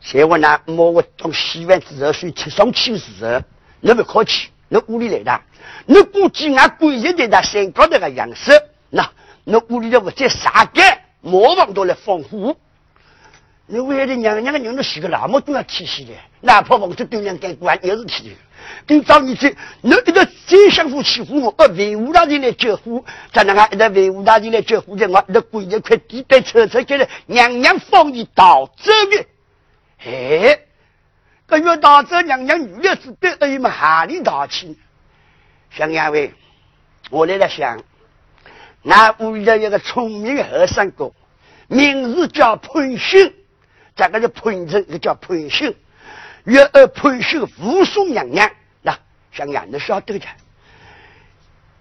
[0.02, 0.62] 谁我呢？
[0.68, 3.42] 摸我从洗完之后水吃上去的时候，
[3.80, 4.50] 那不客气。
[4.70, 5.42] 那屋里来的，
[5.88, 8.52] 那估计俺贵人的那山高头个样式，
[8.92, 9.12] 那
[9.44, 12.56] 那屋里头不在啥干，磨坊都来放火。
[13.74, 18.36] 你为了娘娘的人都洗个那么多要体系的，哪怕房子都两干关也是体的。
[18.86, 29.26] 跟找你这，你一个再相互欺负我，呃，维护大人来救火，咱那个一个维护大人来救火的，我那贵一块地被抽出去了，娘娘放你逃走的，
[30.06, 30.60] 哎。
[31.48, 34.78] 这月大这娘娘女儿子对哎嘛哈里大气，
[35.70, 36.34] 想两位，
[37.10, 37.82] 我来了想，
[38.84, 41.12] 那屋里有一个聪明和尚哥，
[41.68, 43.18] 名字叫潘秀，
[44.02, 45.74] 这个是潘城，一个叫潘秀，
[46.46, 48.50] 月儿潘秀护送娘娘，
[48.82, 48.98] 那
[49.32, 50.26] 想伢你晓得的，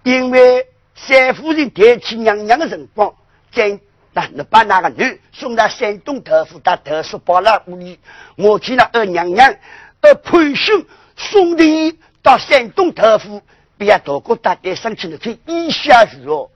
[0.03, 3.11] 因为三夫人代替娘娘的辰光
[3.51, 3.79] 在。
[4.13, 7.97] 那你把那个女送到山东头府到特殊包了屋里，
[8.35, 9.55] 我见了二娘娘，
[10.01, 10.83] 二潘秀
[11.15, 13.41] 送的到山东头府，
[13.77, 16.49] 别要大哥大带上去了，去一下去哦。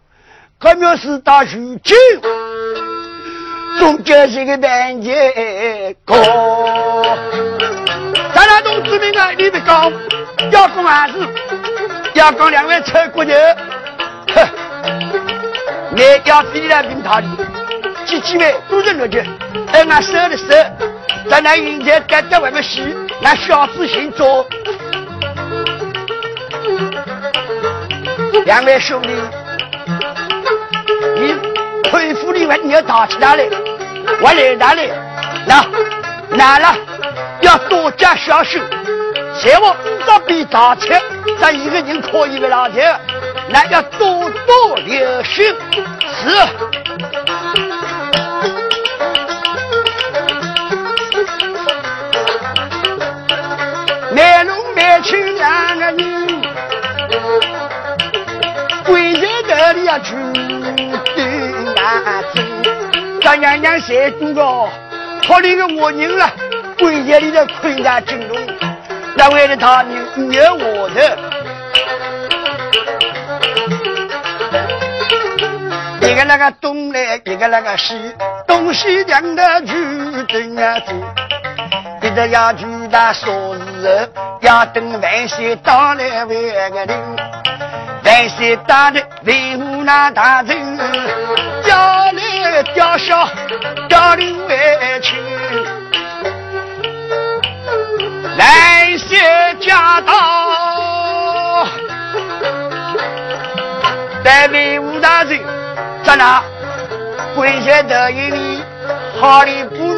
[0.60, 1.95] 可要是到如今，
[3.79, 6.15] 终究是个难结果。
[8.33, 9.91] 咱俩同志们啊，你别讲，
[10.51, 11.13] 要讲还是
[12.13, 13.31] 要讲两位臭骨头，
[14.35, 14.47] 哼。
[15.91, 17.27] 你要飞来平塔里，
[18.05, 19.23] 几几位都是那的，
[19.71, 20.47] 而俺收的收，
[21.29, 22.81] 在那云台盖在外面洗，
[23.23, 24.45] 俺小子先做。
[28.45, 29.09] 两位兄弟，
[31.95, 33.43] 恢复的话你要打起来了，
[34.21, 34.91] 我来哪里？
[35.47, 35.65] 那
[36.36, 36.75] 难了，
[37.39, 38.62] 要多加小心，
[39.39, 39.73] 切莫
[40.05, 40.93] 这比打车，
[41.39, 42.93] 咱一个人可以不老天。
[43.47, 45.55] 那要多多留心，
[46.03, 46.36] 是。
[54.13, 56.41] 卖弄卖去两个人，
[58.84, 59.13] 跪
[59.47, 60.13] 在那里要去
[61.86, 64.41] 对眼睛，咱娘娘谁多个？
[65.21, 66.28] 可怜个我人了，
[66.80, 68.36] 跪在里头困在金龙，
[69.15, 69.84] 那为了他
[70.15, 71.17] 你有我的。
[76.02, 78.15] 一个那个东来，一个那个西，
[78.48, 79.74] 东西两的去
[80.28, 80.91] 等啊走。
[82.02, 83.56] 一直要去打啥时候？
[84.41, 86.98] 要等万岁到来为个令，
[88.05, 90.77] 万岁到来为我那大人，
[91.63, 93.27] 叫来吊孝，
[93.89, 94.55] 吊领回
[95.01, 95.17] 去。
[98.37, 99.17] 万岁
[99.59, 101.67] 驾到，
[104.23, 105.39] 在为武大人。
[106.03, 106.43] 在那
[107.35, 108.63] 跪下的一里，
[109.19, 109.94] 好里不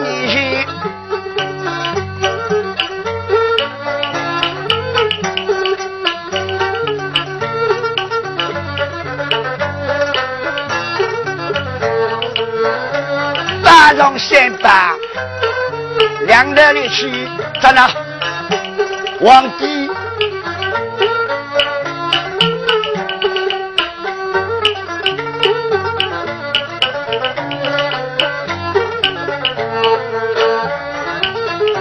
[14.67, 14.95] 上三八，
[16.25, 17.25] 两头里去，
[17.61, 17.87] 在那
[19.23, 19.89] 皇帝。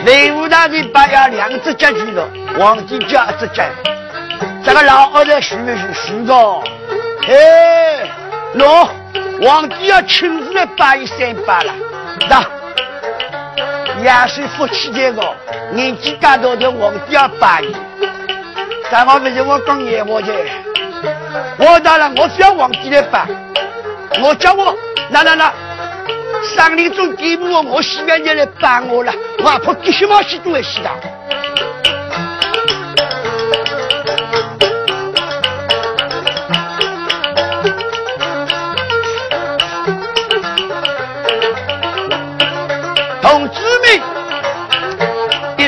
[0.05, 3.65] 雷武大人把要两只脚去了，皇帝叫一只脚。
[4.65, 6.63] 这个老二在徐是徐个，
[7.27, 8.09] 哎，
[8.55, 8.89] 喏，
[9.43, 11.73] 皇帝要亲自来把一三把了，
[12.29, 12.41] 那
[14.07, 15.35] 也是福气这个，
[15.73, 17.75] 年纪大多的皇帝要把一。
[18.89, 20.31] 咱我不是我讲闲话去，
[21.59, 23.27] 我当然我只要皇帝来办，
[24.23, 24.73] 我叫我
[25.11, 25.53] 那那那。
[26.55, 30.91] 上林总给我，我喜欢你来帮我了，我怕吉什么事都会死的。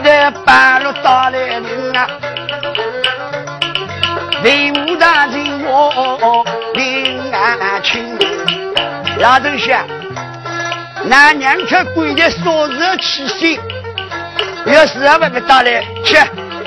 [0.08, 2.08] 一旦半路到来临啊，
[4.42, 8.16] 内务大人我领安亲，
[9.18, 9.86] 老总想。
[11.04, 13.60] 那娘去跪在烧日起心，
[14.64, 16.16] 有时候外面打来，去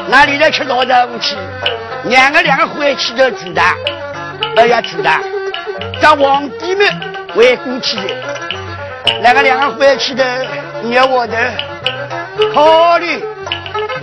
[0.07, 1.35] 哪里来吃老的武器？
[2.03, 3.75] 两个两个回去的子弹，
[4.55, 5.19] 哎呀子弹，
[5.99, 6.87] 在皇帝们
[7.33, 8.03] 围攻起来，
[9.23, 10.45] 那个两个回去的
[10.83, 11.37] 捏我的，
[12.53, 13.23] 考虑，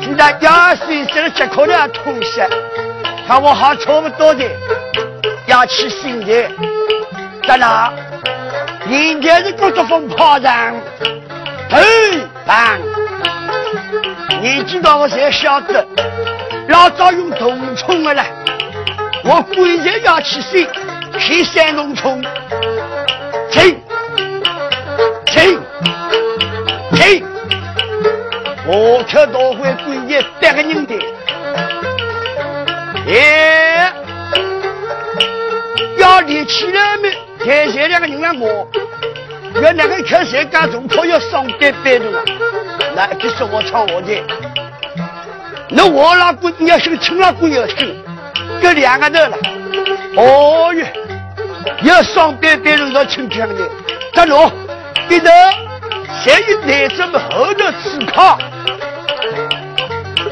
[0.01, 2.41] 现在压岁吃了几口的东西，
[3.27, 4.45] 看我还差不多的，
[5.47, 6.49] 要去新的，
[7.47, 7.93] 在哪？
[8.89, 10.75] 人家是各种风炮仗，
[11.71, 11.83] 哎，
[12.47, 12.79] 棒！
[14.41, 15.87] 你知道我才晓得，
[16.69, 18.25] 老早用铜冲的了。
[19.25, 20.67] 我鬼日要去洗，
[21.19, 22.23] 去三龙冲，
[23.51, 23.79] 去
[25.27, 25.59] 去
[26.95, 27.25] 去！
[28.71, 30.95] 我可多会鬼日八个人的，
[33.09, 33.91] 哎，
[35.97, 37.11] 要立起来没？
[37.43, 38.69] 天下两个人来我，
[39.55, 42.19] 原来个开谁干中错要上点班的嘛？
[42.95, 44.23] 那就是我唱我的，
[45.71, 47.97] 那我老公要行，亲老公要行，
[48.61, 49.39] 这两个人了。
[50.17, 50.85] 哦哟，
[51.85, 53.71] 要上班班人到亲亲的，
[54.13, 54.51] 这路
[55.09, 55.31] 一头
[56.23, 58.39] 谁有来这么后头思考？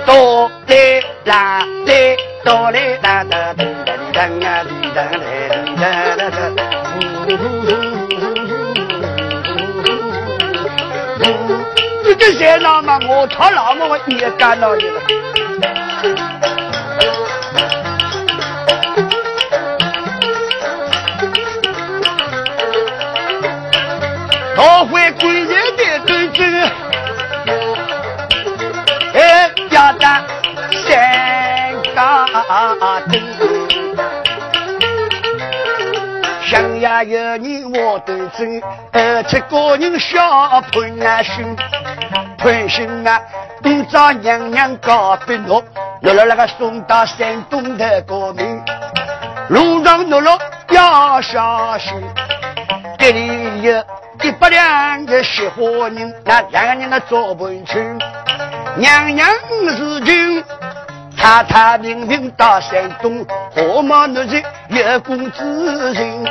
[0.05, 4.65] 哆来啦来哆来啦哒哒哒哒啊
[4.95, 5.09] 哒哒
[5.77, 5.83] 哒
[6.17, 6.59] 哒哒。
[12.19, 15.01] 这些老嘛，我操老嘛，我也干了你了。
[24.59, 26.43] 我会归人的对子，
[29.15, 30.25] 哎，要当
[30.73, 32.27] 三家
[33.11, 33.23] 丁。
[36.47, 41.57] 乡下有你我都真，二七个人小潘啊兄，
[42.39, 43.21] 潘兄啊，
[43.63, 45.63] 今朝娘娘告别我，
[46.01, 48.63] 落了那个送到山东的高明，
[49.49, 50.39] 路上落落
[50.71, 51.93] 要小心，
[52.99, 53.85] 这里有
[54.23, 57.99] 一百两的雪花人，那两个人的做本村，
[58.77, 59.29] 娘娘
[59.69, 60.45] 是君。
[61.17, 66.25] 踏踏平平到山东，何毛那是月宫之人？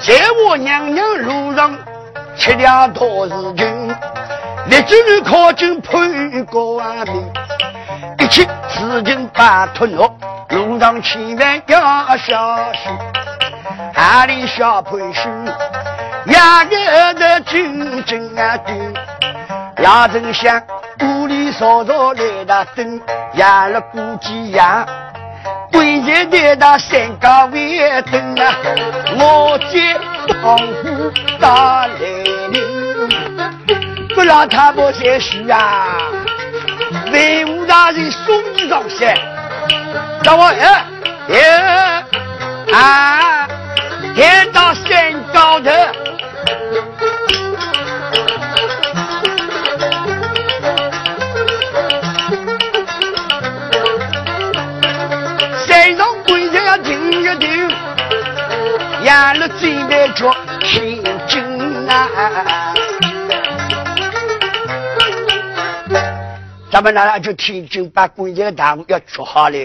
[0.00, 0.14] 在
[0.46, 1.76] 我娘娘路上
[2.36, 3.88] 吃了多事情，
[4.66, 7.32] 立志靠近潘国明，
[8.18, 10.16] 一切事情把托落，
[10.50, 12.92] 路上千万要小心。
[13.94, 15.28] 阿里小潘叔，
[16.26, 18.94] 压个的军军啊军，
[19.78, 20.62] 老丞相。
[21.00, 23.00] 屋里烧着来大灯，
[23.34, 24.86] 压了估计呀，
[25.72, 28.54] 归日来到山岗为灯啊，
[29.18, 29.98] 我见
[30.42, 31.10] 黄虎
[31.40, 31.96] 打来
[32.52, 33.08] 临，
[34.14, 35.98] 不让他不些事啊，
[37.10, 39.16] 为武大人送你上山，
[40.22, 40.84] 让我哎
[41.30, 42.04] 哎
[42.72, 43.48] 啊，
[44.14, 45.70] 天到山高头。
[55.66, 57.68] 山上鬼子要停一停
[59.02, 62.72] 压了嘴来着天津啊！
[66.70, 69.58] 咱们那就天津把关键的堂务要做好了，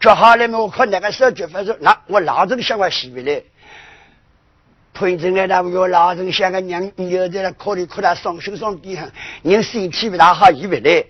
[0.00, 3.42] 做好了嘛，我看那个时候就发说，那我老子想我洗回来，
[4.98, 9.08] 潘正来那我老子想个娘，有在那考虑考虑双手双臂上，
[9.42, 11.04] 人身体不大好，移不来。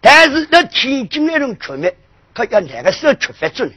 [0.00, 1.94] 但是那天津那种出面，
[2.34, 3.70] 可要哪个时候出发呢？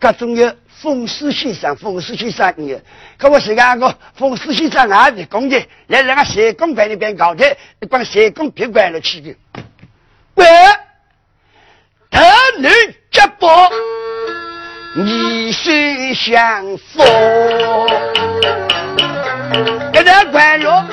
[0.00, 2.76] 各种有风水先生，风水先生你，
[3.16, 9.32] 可我是讲个风水先生啊，是工的，来那个社工班里边搞的，一帮社工别管了去的。
[10.34, 10.44] 喂，
[12.10, 12.18] 特
[12.58, 12.68] 女
[13.12, 13.70] 接宝，
[14.92, 17.06] 你心相逢，
[19.92, 20.84] 给他关了，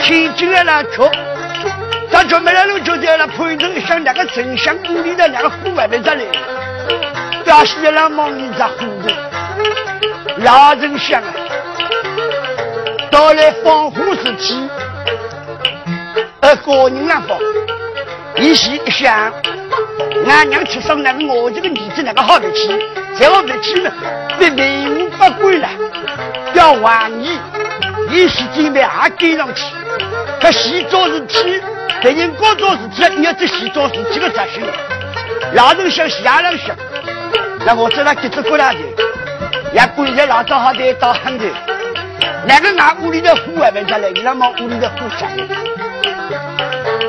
[0.00, 1.10] 天津的那车，
[2.10, 4.74] 咱专门来了就在那潘城乡那个城乡
[5.04, 6.26] 里的那个户外面这里。
[7.44, 9.10] 要是让忙你咋糊涂？
[10.38, 11.28] 老人想啊，
[13.10, 14.66] 到了防护时期，
[16.40, 17.38] 呃，个人啊放，
[18.36, 19.32] 一心一想，
[20.26, 22.68] 俺娘吃上那个我这个儿子那个好的去，
[23.18, 23.90] 在我回去呢，
[24.38, 25.68] 被内务不管了，
[26.54, 27.38] 要还你，
[28.10, 29.64] 一时间备还跟上去，
[30.40, 31.60] 他洗澡是去，
[32.00, 34.68] 别人搞做事体，你要这洗澡事体的责任，
[35.54, 36.76] 老人想下来想。
[37.64, 38.82] 那我在那几只过两天，
[39.72, 41.44] 也关在老早好的到很的，
[42.46, 45.36] 那个俺屋里的户外面下来，你那么屋里的户下来，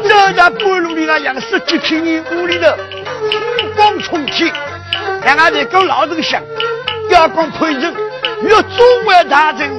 [0.10, 4.52] 那在半路里那养十几千人屋里头，火光冲天，
[5.24, 6.42] 两个在跟老人想，
[7.12, 7.94] 要讲判人，
[8.42, 9.70] 越中外大臣，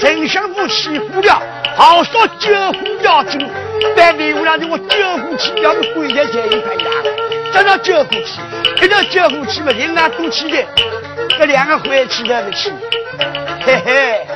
[0.00, 1.40] 丞相府起虎了，
[1.76, 3.48] 好说救虎要紧，
[3.94, 6.90] 但你我俩我救虎去，要是鬼才才一块牙，
[7.52, 10.64] 真的救虎去，一到救虎去嘛，人家多起的，
[11.38, 12.72] 这两个回去的不起，
[13.64, 14.26] 嘿嘿，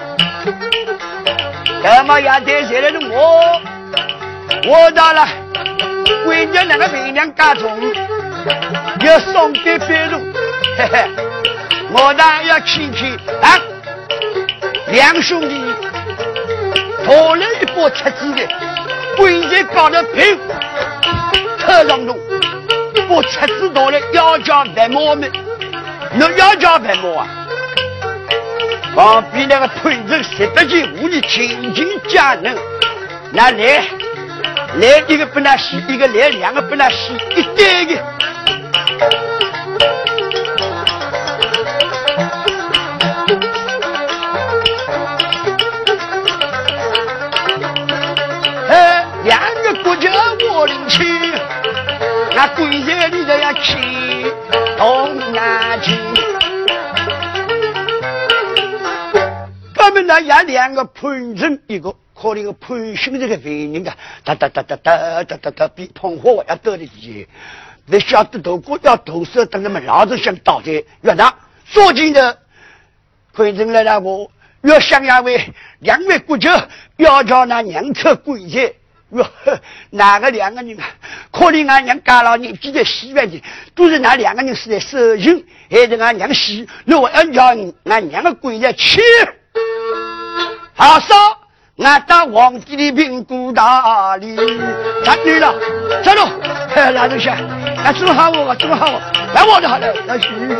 [1.83, 3.61] 干嘛呀得谁来弄我？
[4.67, 5.29] 我到了，
[6.27, 7.71] 闺女两个肥娘家中，
[9.01, 10.33] 要送给别人，
[10.79, 11.11] 嘿嘿，
[11.91, 13.59] 我当要亲戚啊，
[14.89, 15.75] 两兄弟
[17.05, 18.49] 讨了一把尺子的，
[19.17, 20.39] 棍子搞得平，
[21.59, 22.19] 特上路，
[23.09, 25.31] 把尺子拿来要叫白毛们，
[26.13, 27.27] 你要叫白毛啊？
[28.95, 32.57] 旁边那个喷子十八斤，我的亲戚家人，
[33.33, 33.85] 那来。
[34.81, 38.03] 来一个不能洗，一个来两个不能洗，一对的。
[48.69, 50.11] 哎，两个国家
[50.51, 51.05] 我领去，
[52.35, 53.77] 那跪在里头要去
[54.77, 55.97] 东南去。
[59.77, 61.95] 他们那也两个判成一个。
[62.25, 63.95] 可怜个潘兴这个废人啊，
[64.25, 67.29] 哒哒哒哒哒哒哒哒，比捧火要多的些。
[67.85, 70.73] 你晓得头哥要投射，等他们老子想倒在
[71.03, 71.35] 院长，
[71.67, 72.39] 说进的
[73.35, 74.31] 潘兴来了，我
[74.63, 76.49] 要想要为两位国舅
[76.97, 78.59] 要叫那娘车跪下。
[79.11, 79.27] 哟，
[79.91, 80.87] 哪个两个人啊？
[81.31, 83.43] 可怜俺娘家老年纪在西边的，
[83.75, 87.55] 都是那两个人是在受刑，还得俺娘死，那我要叫
[87.85, 89.03] 俺娘的跪下去，
[90.73, 91.44] 好说。
[91.79, 94.37] 俺当皇帝的评估大礼，
[95.05, 95.55] 站住了，
[96.05, 96.23] 站住！
[96.77, 99.01] 来东西，俺做好我，做好我，
[99.35, 100.55] 来我的好了，来兄弟。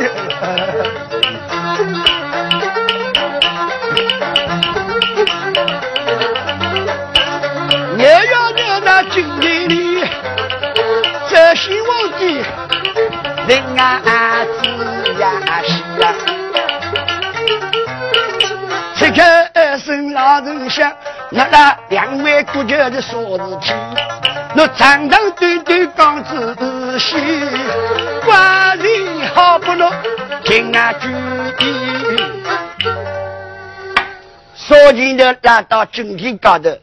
[7.97, 10.03] 也要在那军队里，
[11.29, 12.43] 这新皇帝，
[13.47, 15.31] 人啊子呀
[19.15, 20.93] 家二孙老人家，
[21.31, 23.73] 那那两位哥家的啥事体？
[24.53, 27.15] 那长长短短刚仔细，
[28.25, 29.89] 关系好不咯？
[30.43, 31.07] 听俺注
[31.63, 31.73] 意。
[34.53, 36.77] 所以呢拉到今天高头，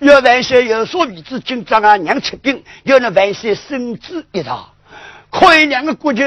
[0.00, 4.68] 岳万岁有所谓知，今长啊，娘出病，又那万岁身子一套，
[5.30, 6.24] 可以两个国家。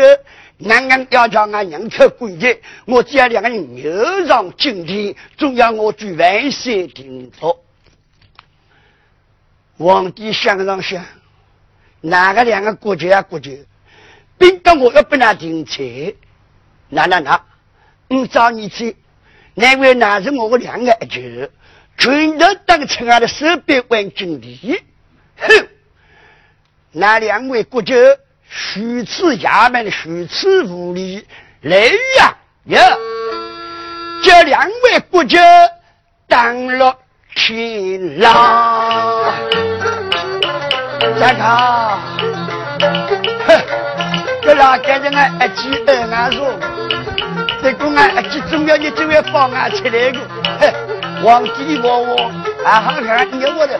[0.61, 7.63] 娘娘要叫俺娘去跪节，我只要两个人牛上金殿，总要我举万岁听说。
[9.77, 11.05] 皇帝想上想，
[12.01, 13.51] 哪个两个国家啊国家，
[14.37, 15.81] 兵跟我要不拿停车，
[16.89, 17.41] 那那那，
[18.09, 18.97] 我找你去，
[19.53, 21.49] 那位拿着我两个舅，
[21.97, 24.83] 全都当成俺的手边万金地，
[25.37, 25.67] 哼，
[26.91, 27.95] 那两位国舅。
[28.49, 31.25] 许次衙门许次府里
[31.61, 32.35] 雷呀
[32.65, 32.81] 呀，
[34.23, 35.37] 这两位国舅
[36.27, 36.95] 当了
[37.35, 39.33] 天郎。
[41.19, 41.99] 再看，
[43.47, 43.61] 哼，
[44.41, 46.59] 这老干着俺一记二俺说，
[47.61, 50.19] 这个俺一记总要你这位放俺出来个，
[50.59, 52.31] 哼，皇帝我我。
[52.63, 53.79] 还好看你我的，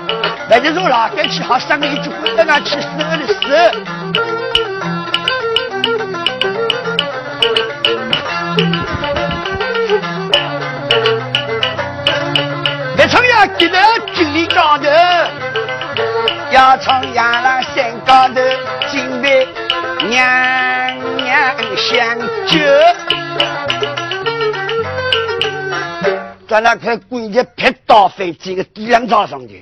[0.50, 3.40] 那就说老干去好上一句，等俺去死的死。
[13.60, 13.78] 记得
[14.16, 14.86] 金陵高头，
[16.50, 18.36] 要从阳浪山高头
[18.90, 19.46] 进来
[20.08, 22.58] 娘娘相救。
[26.48, 29.62] 在那块跪着劈刀飞这个地梁早上的，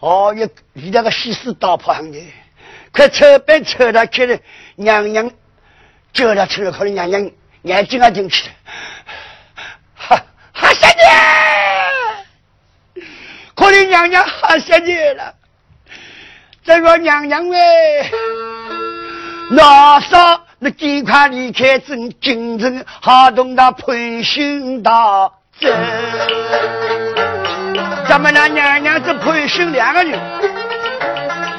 [0.00, 2.18] 哦，又离那个西施刀炮上的，
[2.92, 4.36] 快扯板扯到去了，
[4.74, 5.30] 娘娘
[6.12, 7.30] 叫了出来，可能娘娘
[7.62, 8.54] 眼睛啊进去了，
[9.94, 10.16] 哈
[10.52, 11.65] 哈三娘。
[13.56, 15.32] 可怜娘娘好些年了，
[16.62, 18.10] 这个娘娘哎，
[19.52, 24.92] 老少那尽快离开镇京城，好同他培训大
[25.58, 25.68] 走。
[28.06, 30.20] 咱们那娘娘只培训两个人，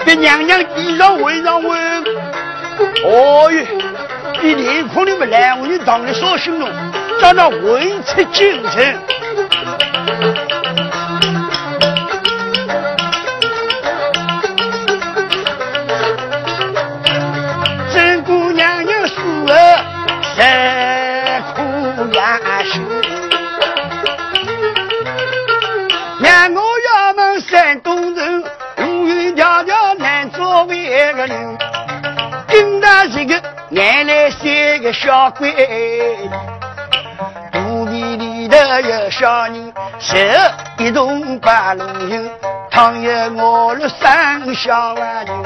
[0.05, 1.77] 被娘娘衣裳围上围，
[3.05, 3.65] 哦哟，
[4.39, 6.69] 比连空里面来，我就当的少形容，
[7.19, 8.95] 叫那文出京城。
[33.77, 35.53] 原来三个小鬼，
[37.51, 40.17] 肚皮里头有小人，手
[40.79, 42.27] 一动把龙影，
[42.71, 45.43] 倘有我入山小玩人，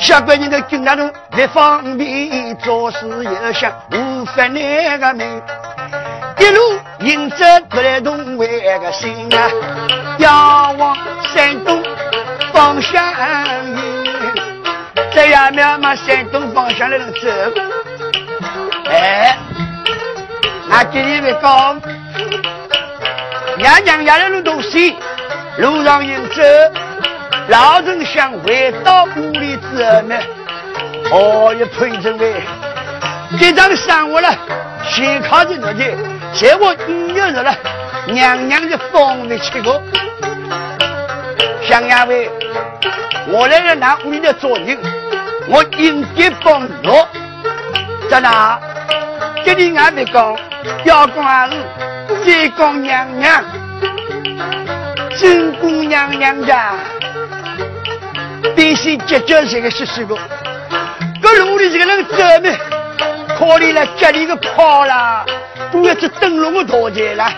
[0.00, 5.40] 小鬼人的军那种不方便，做事又想无法那个命，
[6.40, 6.60] 一路
[7.02, 9.48] 迎着不来东为个心啊，
[10.18, 10.96] 要往
[11.32, 11.80] 山东
[12.52, 13.00] 方向。
[15.18, 17.28] 在呀，苗嘛山东方向来走，
[18.88, 19.36] 哎，
[20.68, 21.82] 那今天没讲，
[23.56, 24.94] 娘娘家的路东西，
[25.56, 26.40] 路上行走，
[27.48, 30.16] 老人想回到屋里之后呢，
[31.10, 32.34] 哦，一碰着喂，
[33.40, 34.32] 这张上午了，
[34.88, 35.96] 先靠着那些，
[36.32, 37.52] 结果五月日了，
[38.06, 39.82] 娘娘的风没吃过，
[41.68, 42.30] 想呀喂，
[43.30, 44.78] 我来了拿屋里的做人。
[45.50, 46.90] 我应该帮助，
[48.10, 48.58] 在哪？
[49.44, 50.36] 这里俺没讲，
[50.84, 51.56] 要讲还是
[52.26, 53.42] 再讲娘娘，
[55.18, 56.74] 真宫娘娘家，
[58.54, 60.18] 必须解决这个事实个。
[61.22, 62.54] 这路里这个人怎么，
[63.38, 65.24] 可怜了家里个跑了，
[65.72, 67.32] 都要去灯笼的大街了。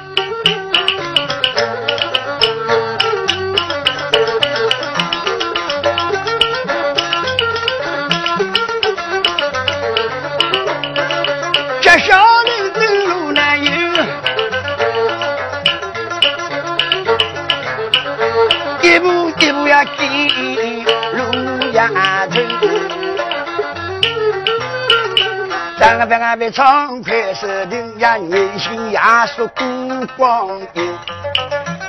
[25.90, 30.98] 三个半个被畅快设定呀，内心压缩孤光阴。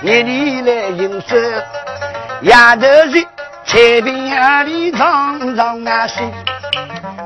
[0.02, 1.64] 夜里来迎接，
[2.42, 3.24] 丫头人
[3.64, 6.28] 彩屏呀里常常啊睡，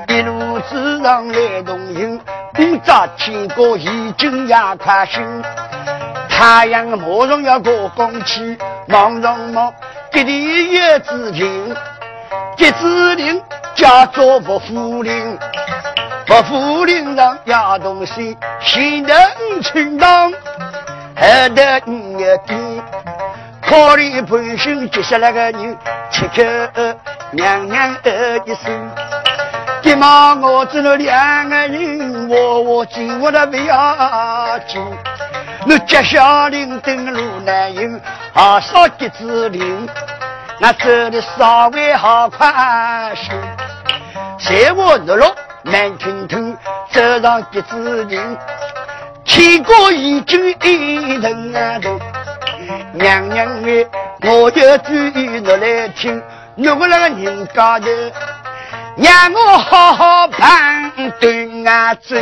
[0.10, 2.20] 一路之上来同行。
[2.54, 5.44] 今朝天光已经也快醒，
[6.28, 8.58] 太阳马上要过光起，
[8.90, 9.74] 忙忙忙，
[10.12, 11.74] 给你叶子林，
[12.58, 13.42] 叶子林
[13.76, 15.38] 叫做不福林，
[16.28, 19.14] 不福林上压东西，先得
[19.52, 22.82] 五寸当，后得五月底，
[23.62, 25.78] 考虑盘旋接下来个人，
[26.10, 27.00] 吃口
[27.32, 28.92] 娘娘的一声。
[29.84, 34.82] 爹妈，我只那两个人，我我紧，我那不要紧。
[35.68, 38.00] 那脚下岭登路难有，
[38.34, 39.88] 二少吉子岭，
[40.60, 43.32] 那走的稍微好快些。
[44.40, 45.36] 随我日落
[45.66, 46.56] 慢腾腾
[46.92, 48.38] 走上吉子岭，
[49.24, 52.00] 天过已经一人啊等。
[52.94, 53.86] 娘娘哎，
[54.30, 56.22] 我就注意你来听，
[56.58, 58.12] 我那个人家的。
[58.98, 62.16] 让我好好盘顿啊走，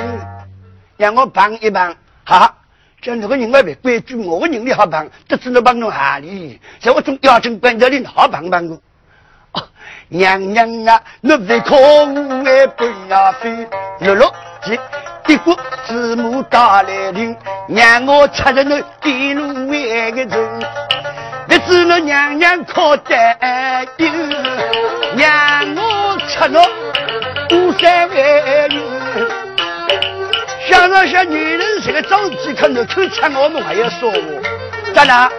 [0.96, 2.56] 让我盘一盘，好，
[3.02, 8.80] 叫那个人外边规矩，我个人里好盘，这只能帮侬下里，在我从标准关照里好盘盘个。
[10.10, 13.68] 娘娘啊，你别可无爱不要飞，
[14.00, 14.32] 六六
[14.64, 14.80] 七，
[15.28, 17.36] 一个字母打来听，
[17.68, 20.38] 让我插着那一路为个走。
[21.48, 23.38] 你知那娘娘可担
[23.98, 24.08] 忧，
[25.18, 26.62] 让我吃了
[27.52, 28.70] 五三万元。
[30.70, 35.30] 想让小女人是个长子，可能口吃我们还要说我，咋啦？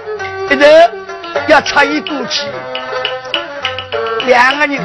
[0.51, 0.67] 一头
[1.49, 2.47] 要插一股气，
[4.27, 4.81] 两个人，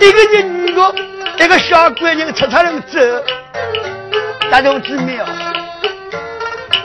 [0.00, 0.94] 一个人女的，
[1.44, 2.98] 一个小闺女，出出人走，
[4.50, 5.24] 大同志妙。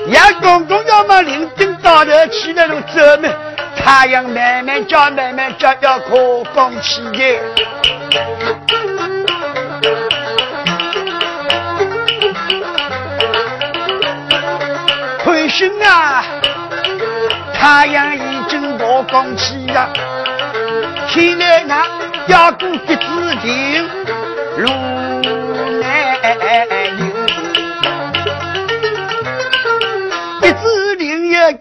[0.08, 3.30] 杨公公要么领灯到头去那种走嘛，
[3.78, 7.40] 太阳慢慢照，慢慢照，要可光起的。
[15.24, 16.24] 看心啊，
[17.54, 19.90] 太阳已经过光起呀，
[21.18, 21.84] 现在那
[22.28, 23.90] 要过吉子亭
[24.60, 24.70] 路
[25.82, 25.98] 难。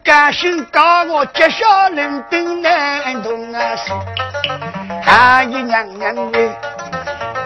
[0.03, 3.93] 甘心告我接下人等难同啊是，
[5.09, 6.41] 阿姨娘娘哎，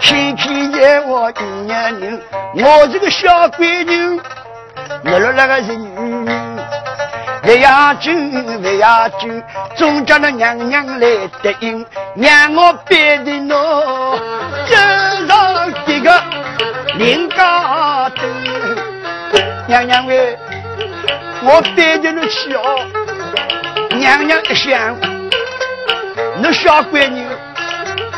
[0.00, 2.22] 偏偏要我一娘人，
[2.54, 4.18] 我这个小闺女，
[5.04, 6.26] 我了那个人，
[7.42, 9.42] 不要紧不要紧，
[9.76, 11.06] 总叫那娘娘来
[11.42, 11.86] 答应，
[12.16, 14.18] 让我别的喏，
[14.66, 14.76] 走
[15.26, 16.22] 上这个
[16.96, 18.26] 林高头，
[19.66, 20.36] 娘娘喂。
[21.42, 22.84] 我带着你去哦，
[23.96, 24.94] 娘娘一想，
[26.36, 27.26] 你小闺女，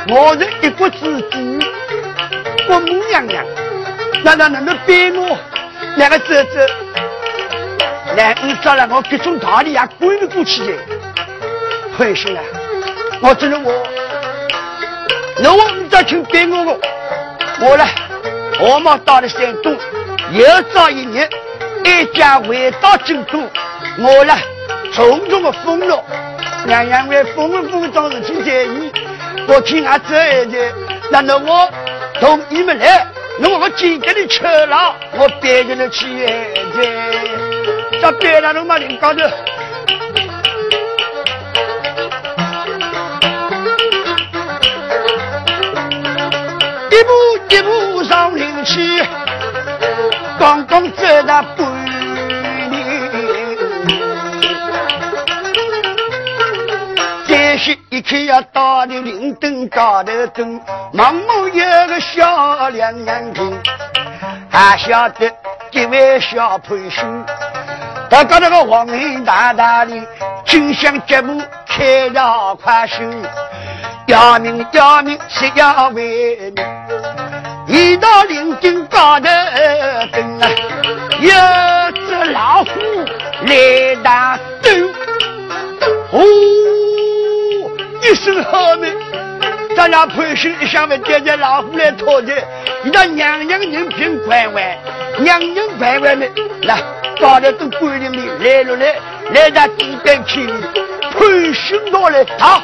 [0.09, 1.39] 我是一国之主，
[4.25, 5.39] 那那那那逼我，
[5.97, 6.67] 那个侄子，
[8.17, 10.73] 来你找了我各种道理也归不过去的，
[11.97, 12.43] 亏心啊！
[13.21, 13.87] 我只能我，
[15.39, 16.81] 那我你再听逼我个，
[17.61, 17.85] 我呢，
[18.61, 19.77] 我们到了山东，
[20.33, 21.29] 又找一年，
[21.85, 23.39] 一家回到京都，
[23.99, 24.35] 我呢，
[24.95, 26.03] 重重的封了，
[26.67, 28.91] 娘娘为封了封当事情在意，
[29.47, 30.59] 我听俺这一句，
[31.11, 31.71] 那那我
[32.19, 33.07] 同你们来。
[33.43, 36.09] 如果我今天的车了，我别人的钱
[36.77, 36.81] 的，
[38.01, 39.21] 这别人都没领高头。
[46.89, 47.11] 一步
[47.49, 49.03] 一步上林去，
[50.39, 51.82] 刚刚走到半
[57.91, 60.61] 一看要到的灵灯高的灯。
[60.93, 63.61] 盲目一个小两眼睛，
[64.51, 65.31] 还晓得
[65.71, 66.91] 这位小朋友，
[68.11, 69.93] 他搞那个黄云大大的，
[70.45, 73.03] 金香节目开了快手，
[74.07, 75.51] 要命要命谁？
[75.55, 76.67] 要为命，
[77.67, 79.27] 一到灵顶高头
[80.13, 80.49] 灯啊，
[81.21, 81.31] 有
[82.07, 82.71] 只老虎
[83.47, 84.91] 来打灯，
[86.11, 86.21] 哦，
[88.03, 88.93] 一声吼鸣。
[89.75, 92.35] 咱俩潘兄一想，问爹爹老虎来讨债，
[92.83, 94.79] 你那娘娘人品关外，
[95.19, 96.27] 娘娘关外呢，
[96.63, 96.79] 来，
[97.19, 98.95] 大家都桂林里来了来，
[99.33, 102.61] 来到地边去，潘兄到来打。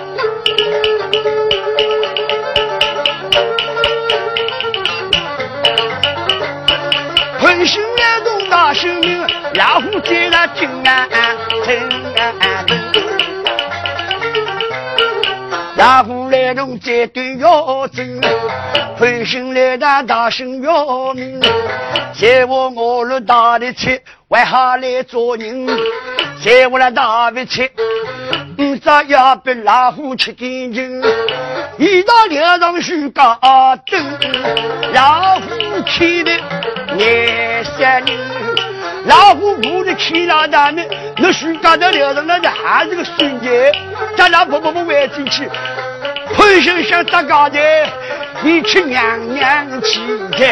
[7.41, 11.09] 潘兄来动大生命，老虎在那惊啊
[11.65, 12.88] 震。
[15.79, 18.21] 大夫来弄这对要针，
[18.99, 21.41] 潘心来打大声要命，
[22.21, 23.93] 在我我路打的车，
[24.27, 25.69] 为啥来做人？
[26.45, 27.63] 在我那大不车，
[28.57, 31.01] 不咋要被老虎吃干净。
[31.79, 33.39] 一到脸上是高
[33.87, 34.19] 灯，
[34.93, 36.33] 老虎气的
[36.97, 38.19] 眼三人，
[39.09, 40.83] 老虎捂着气老大呢，
[41.17, 43.73] 那树高头脸上那还是个孙子，
[44.15, 45.49] 咱俩不不不玩进去。
[46.35, 47.59] 潘先生大高的，
[48.43, 49.99] 你去娘娘去
[50.33, 50.47] 的。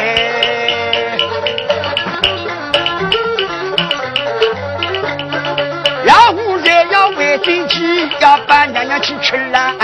[6.06, 9.74] 老虎在要玩进去，要把娘娘去吃了，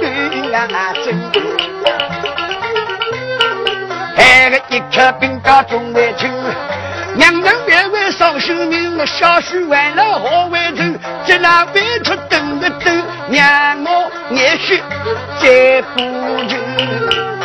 [0.00, 0.66] 对呀
[1.04, 1.14] 真。
[4.16, 6.30] 还个一颗饼干中外称，
[7.16, 7.76] 娘娘别
[8.14, 10.84] 为伤性命，小婿完了好外头，
[11.26, 11.72] 在那外
[12.04, 14.80] 出等个等，让我眼血
[15.40, 17.43] 再不流。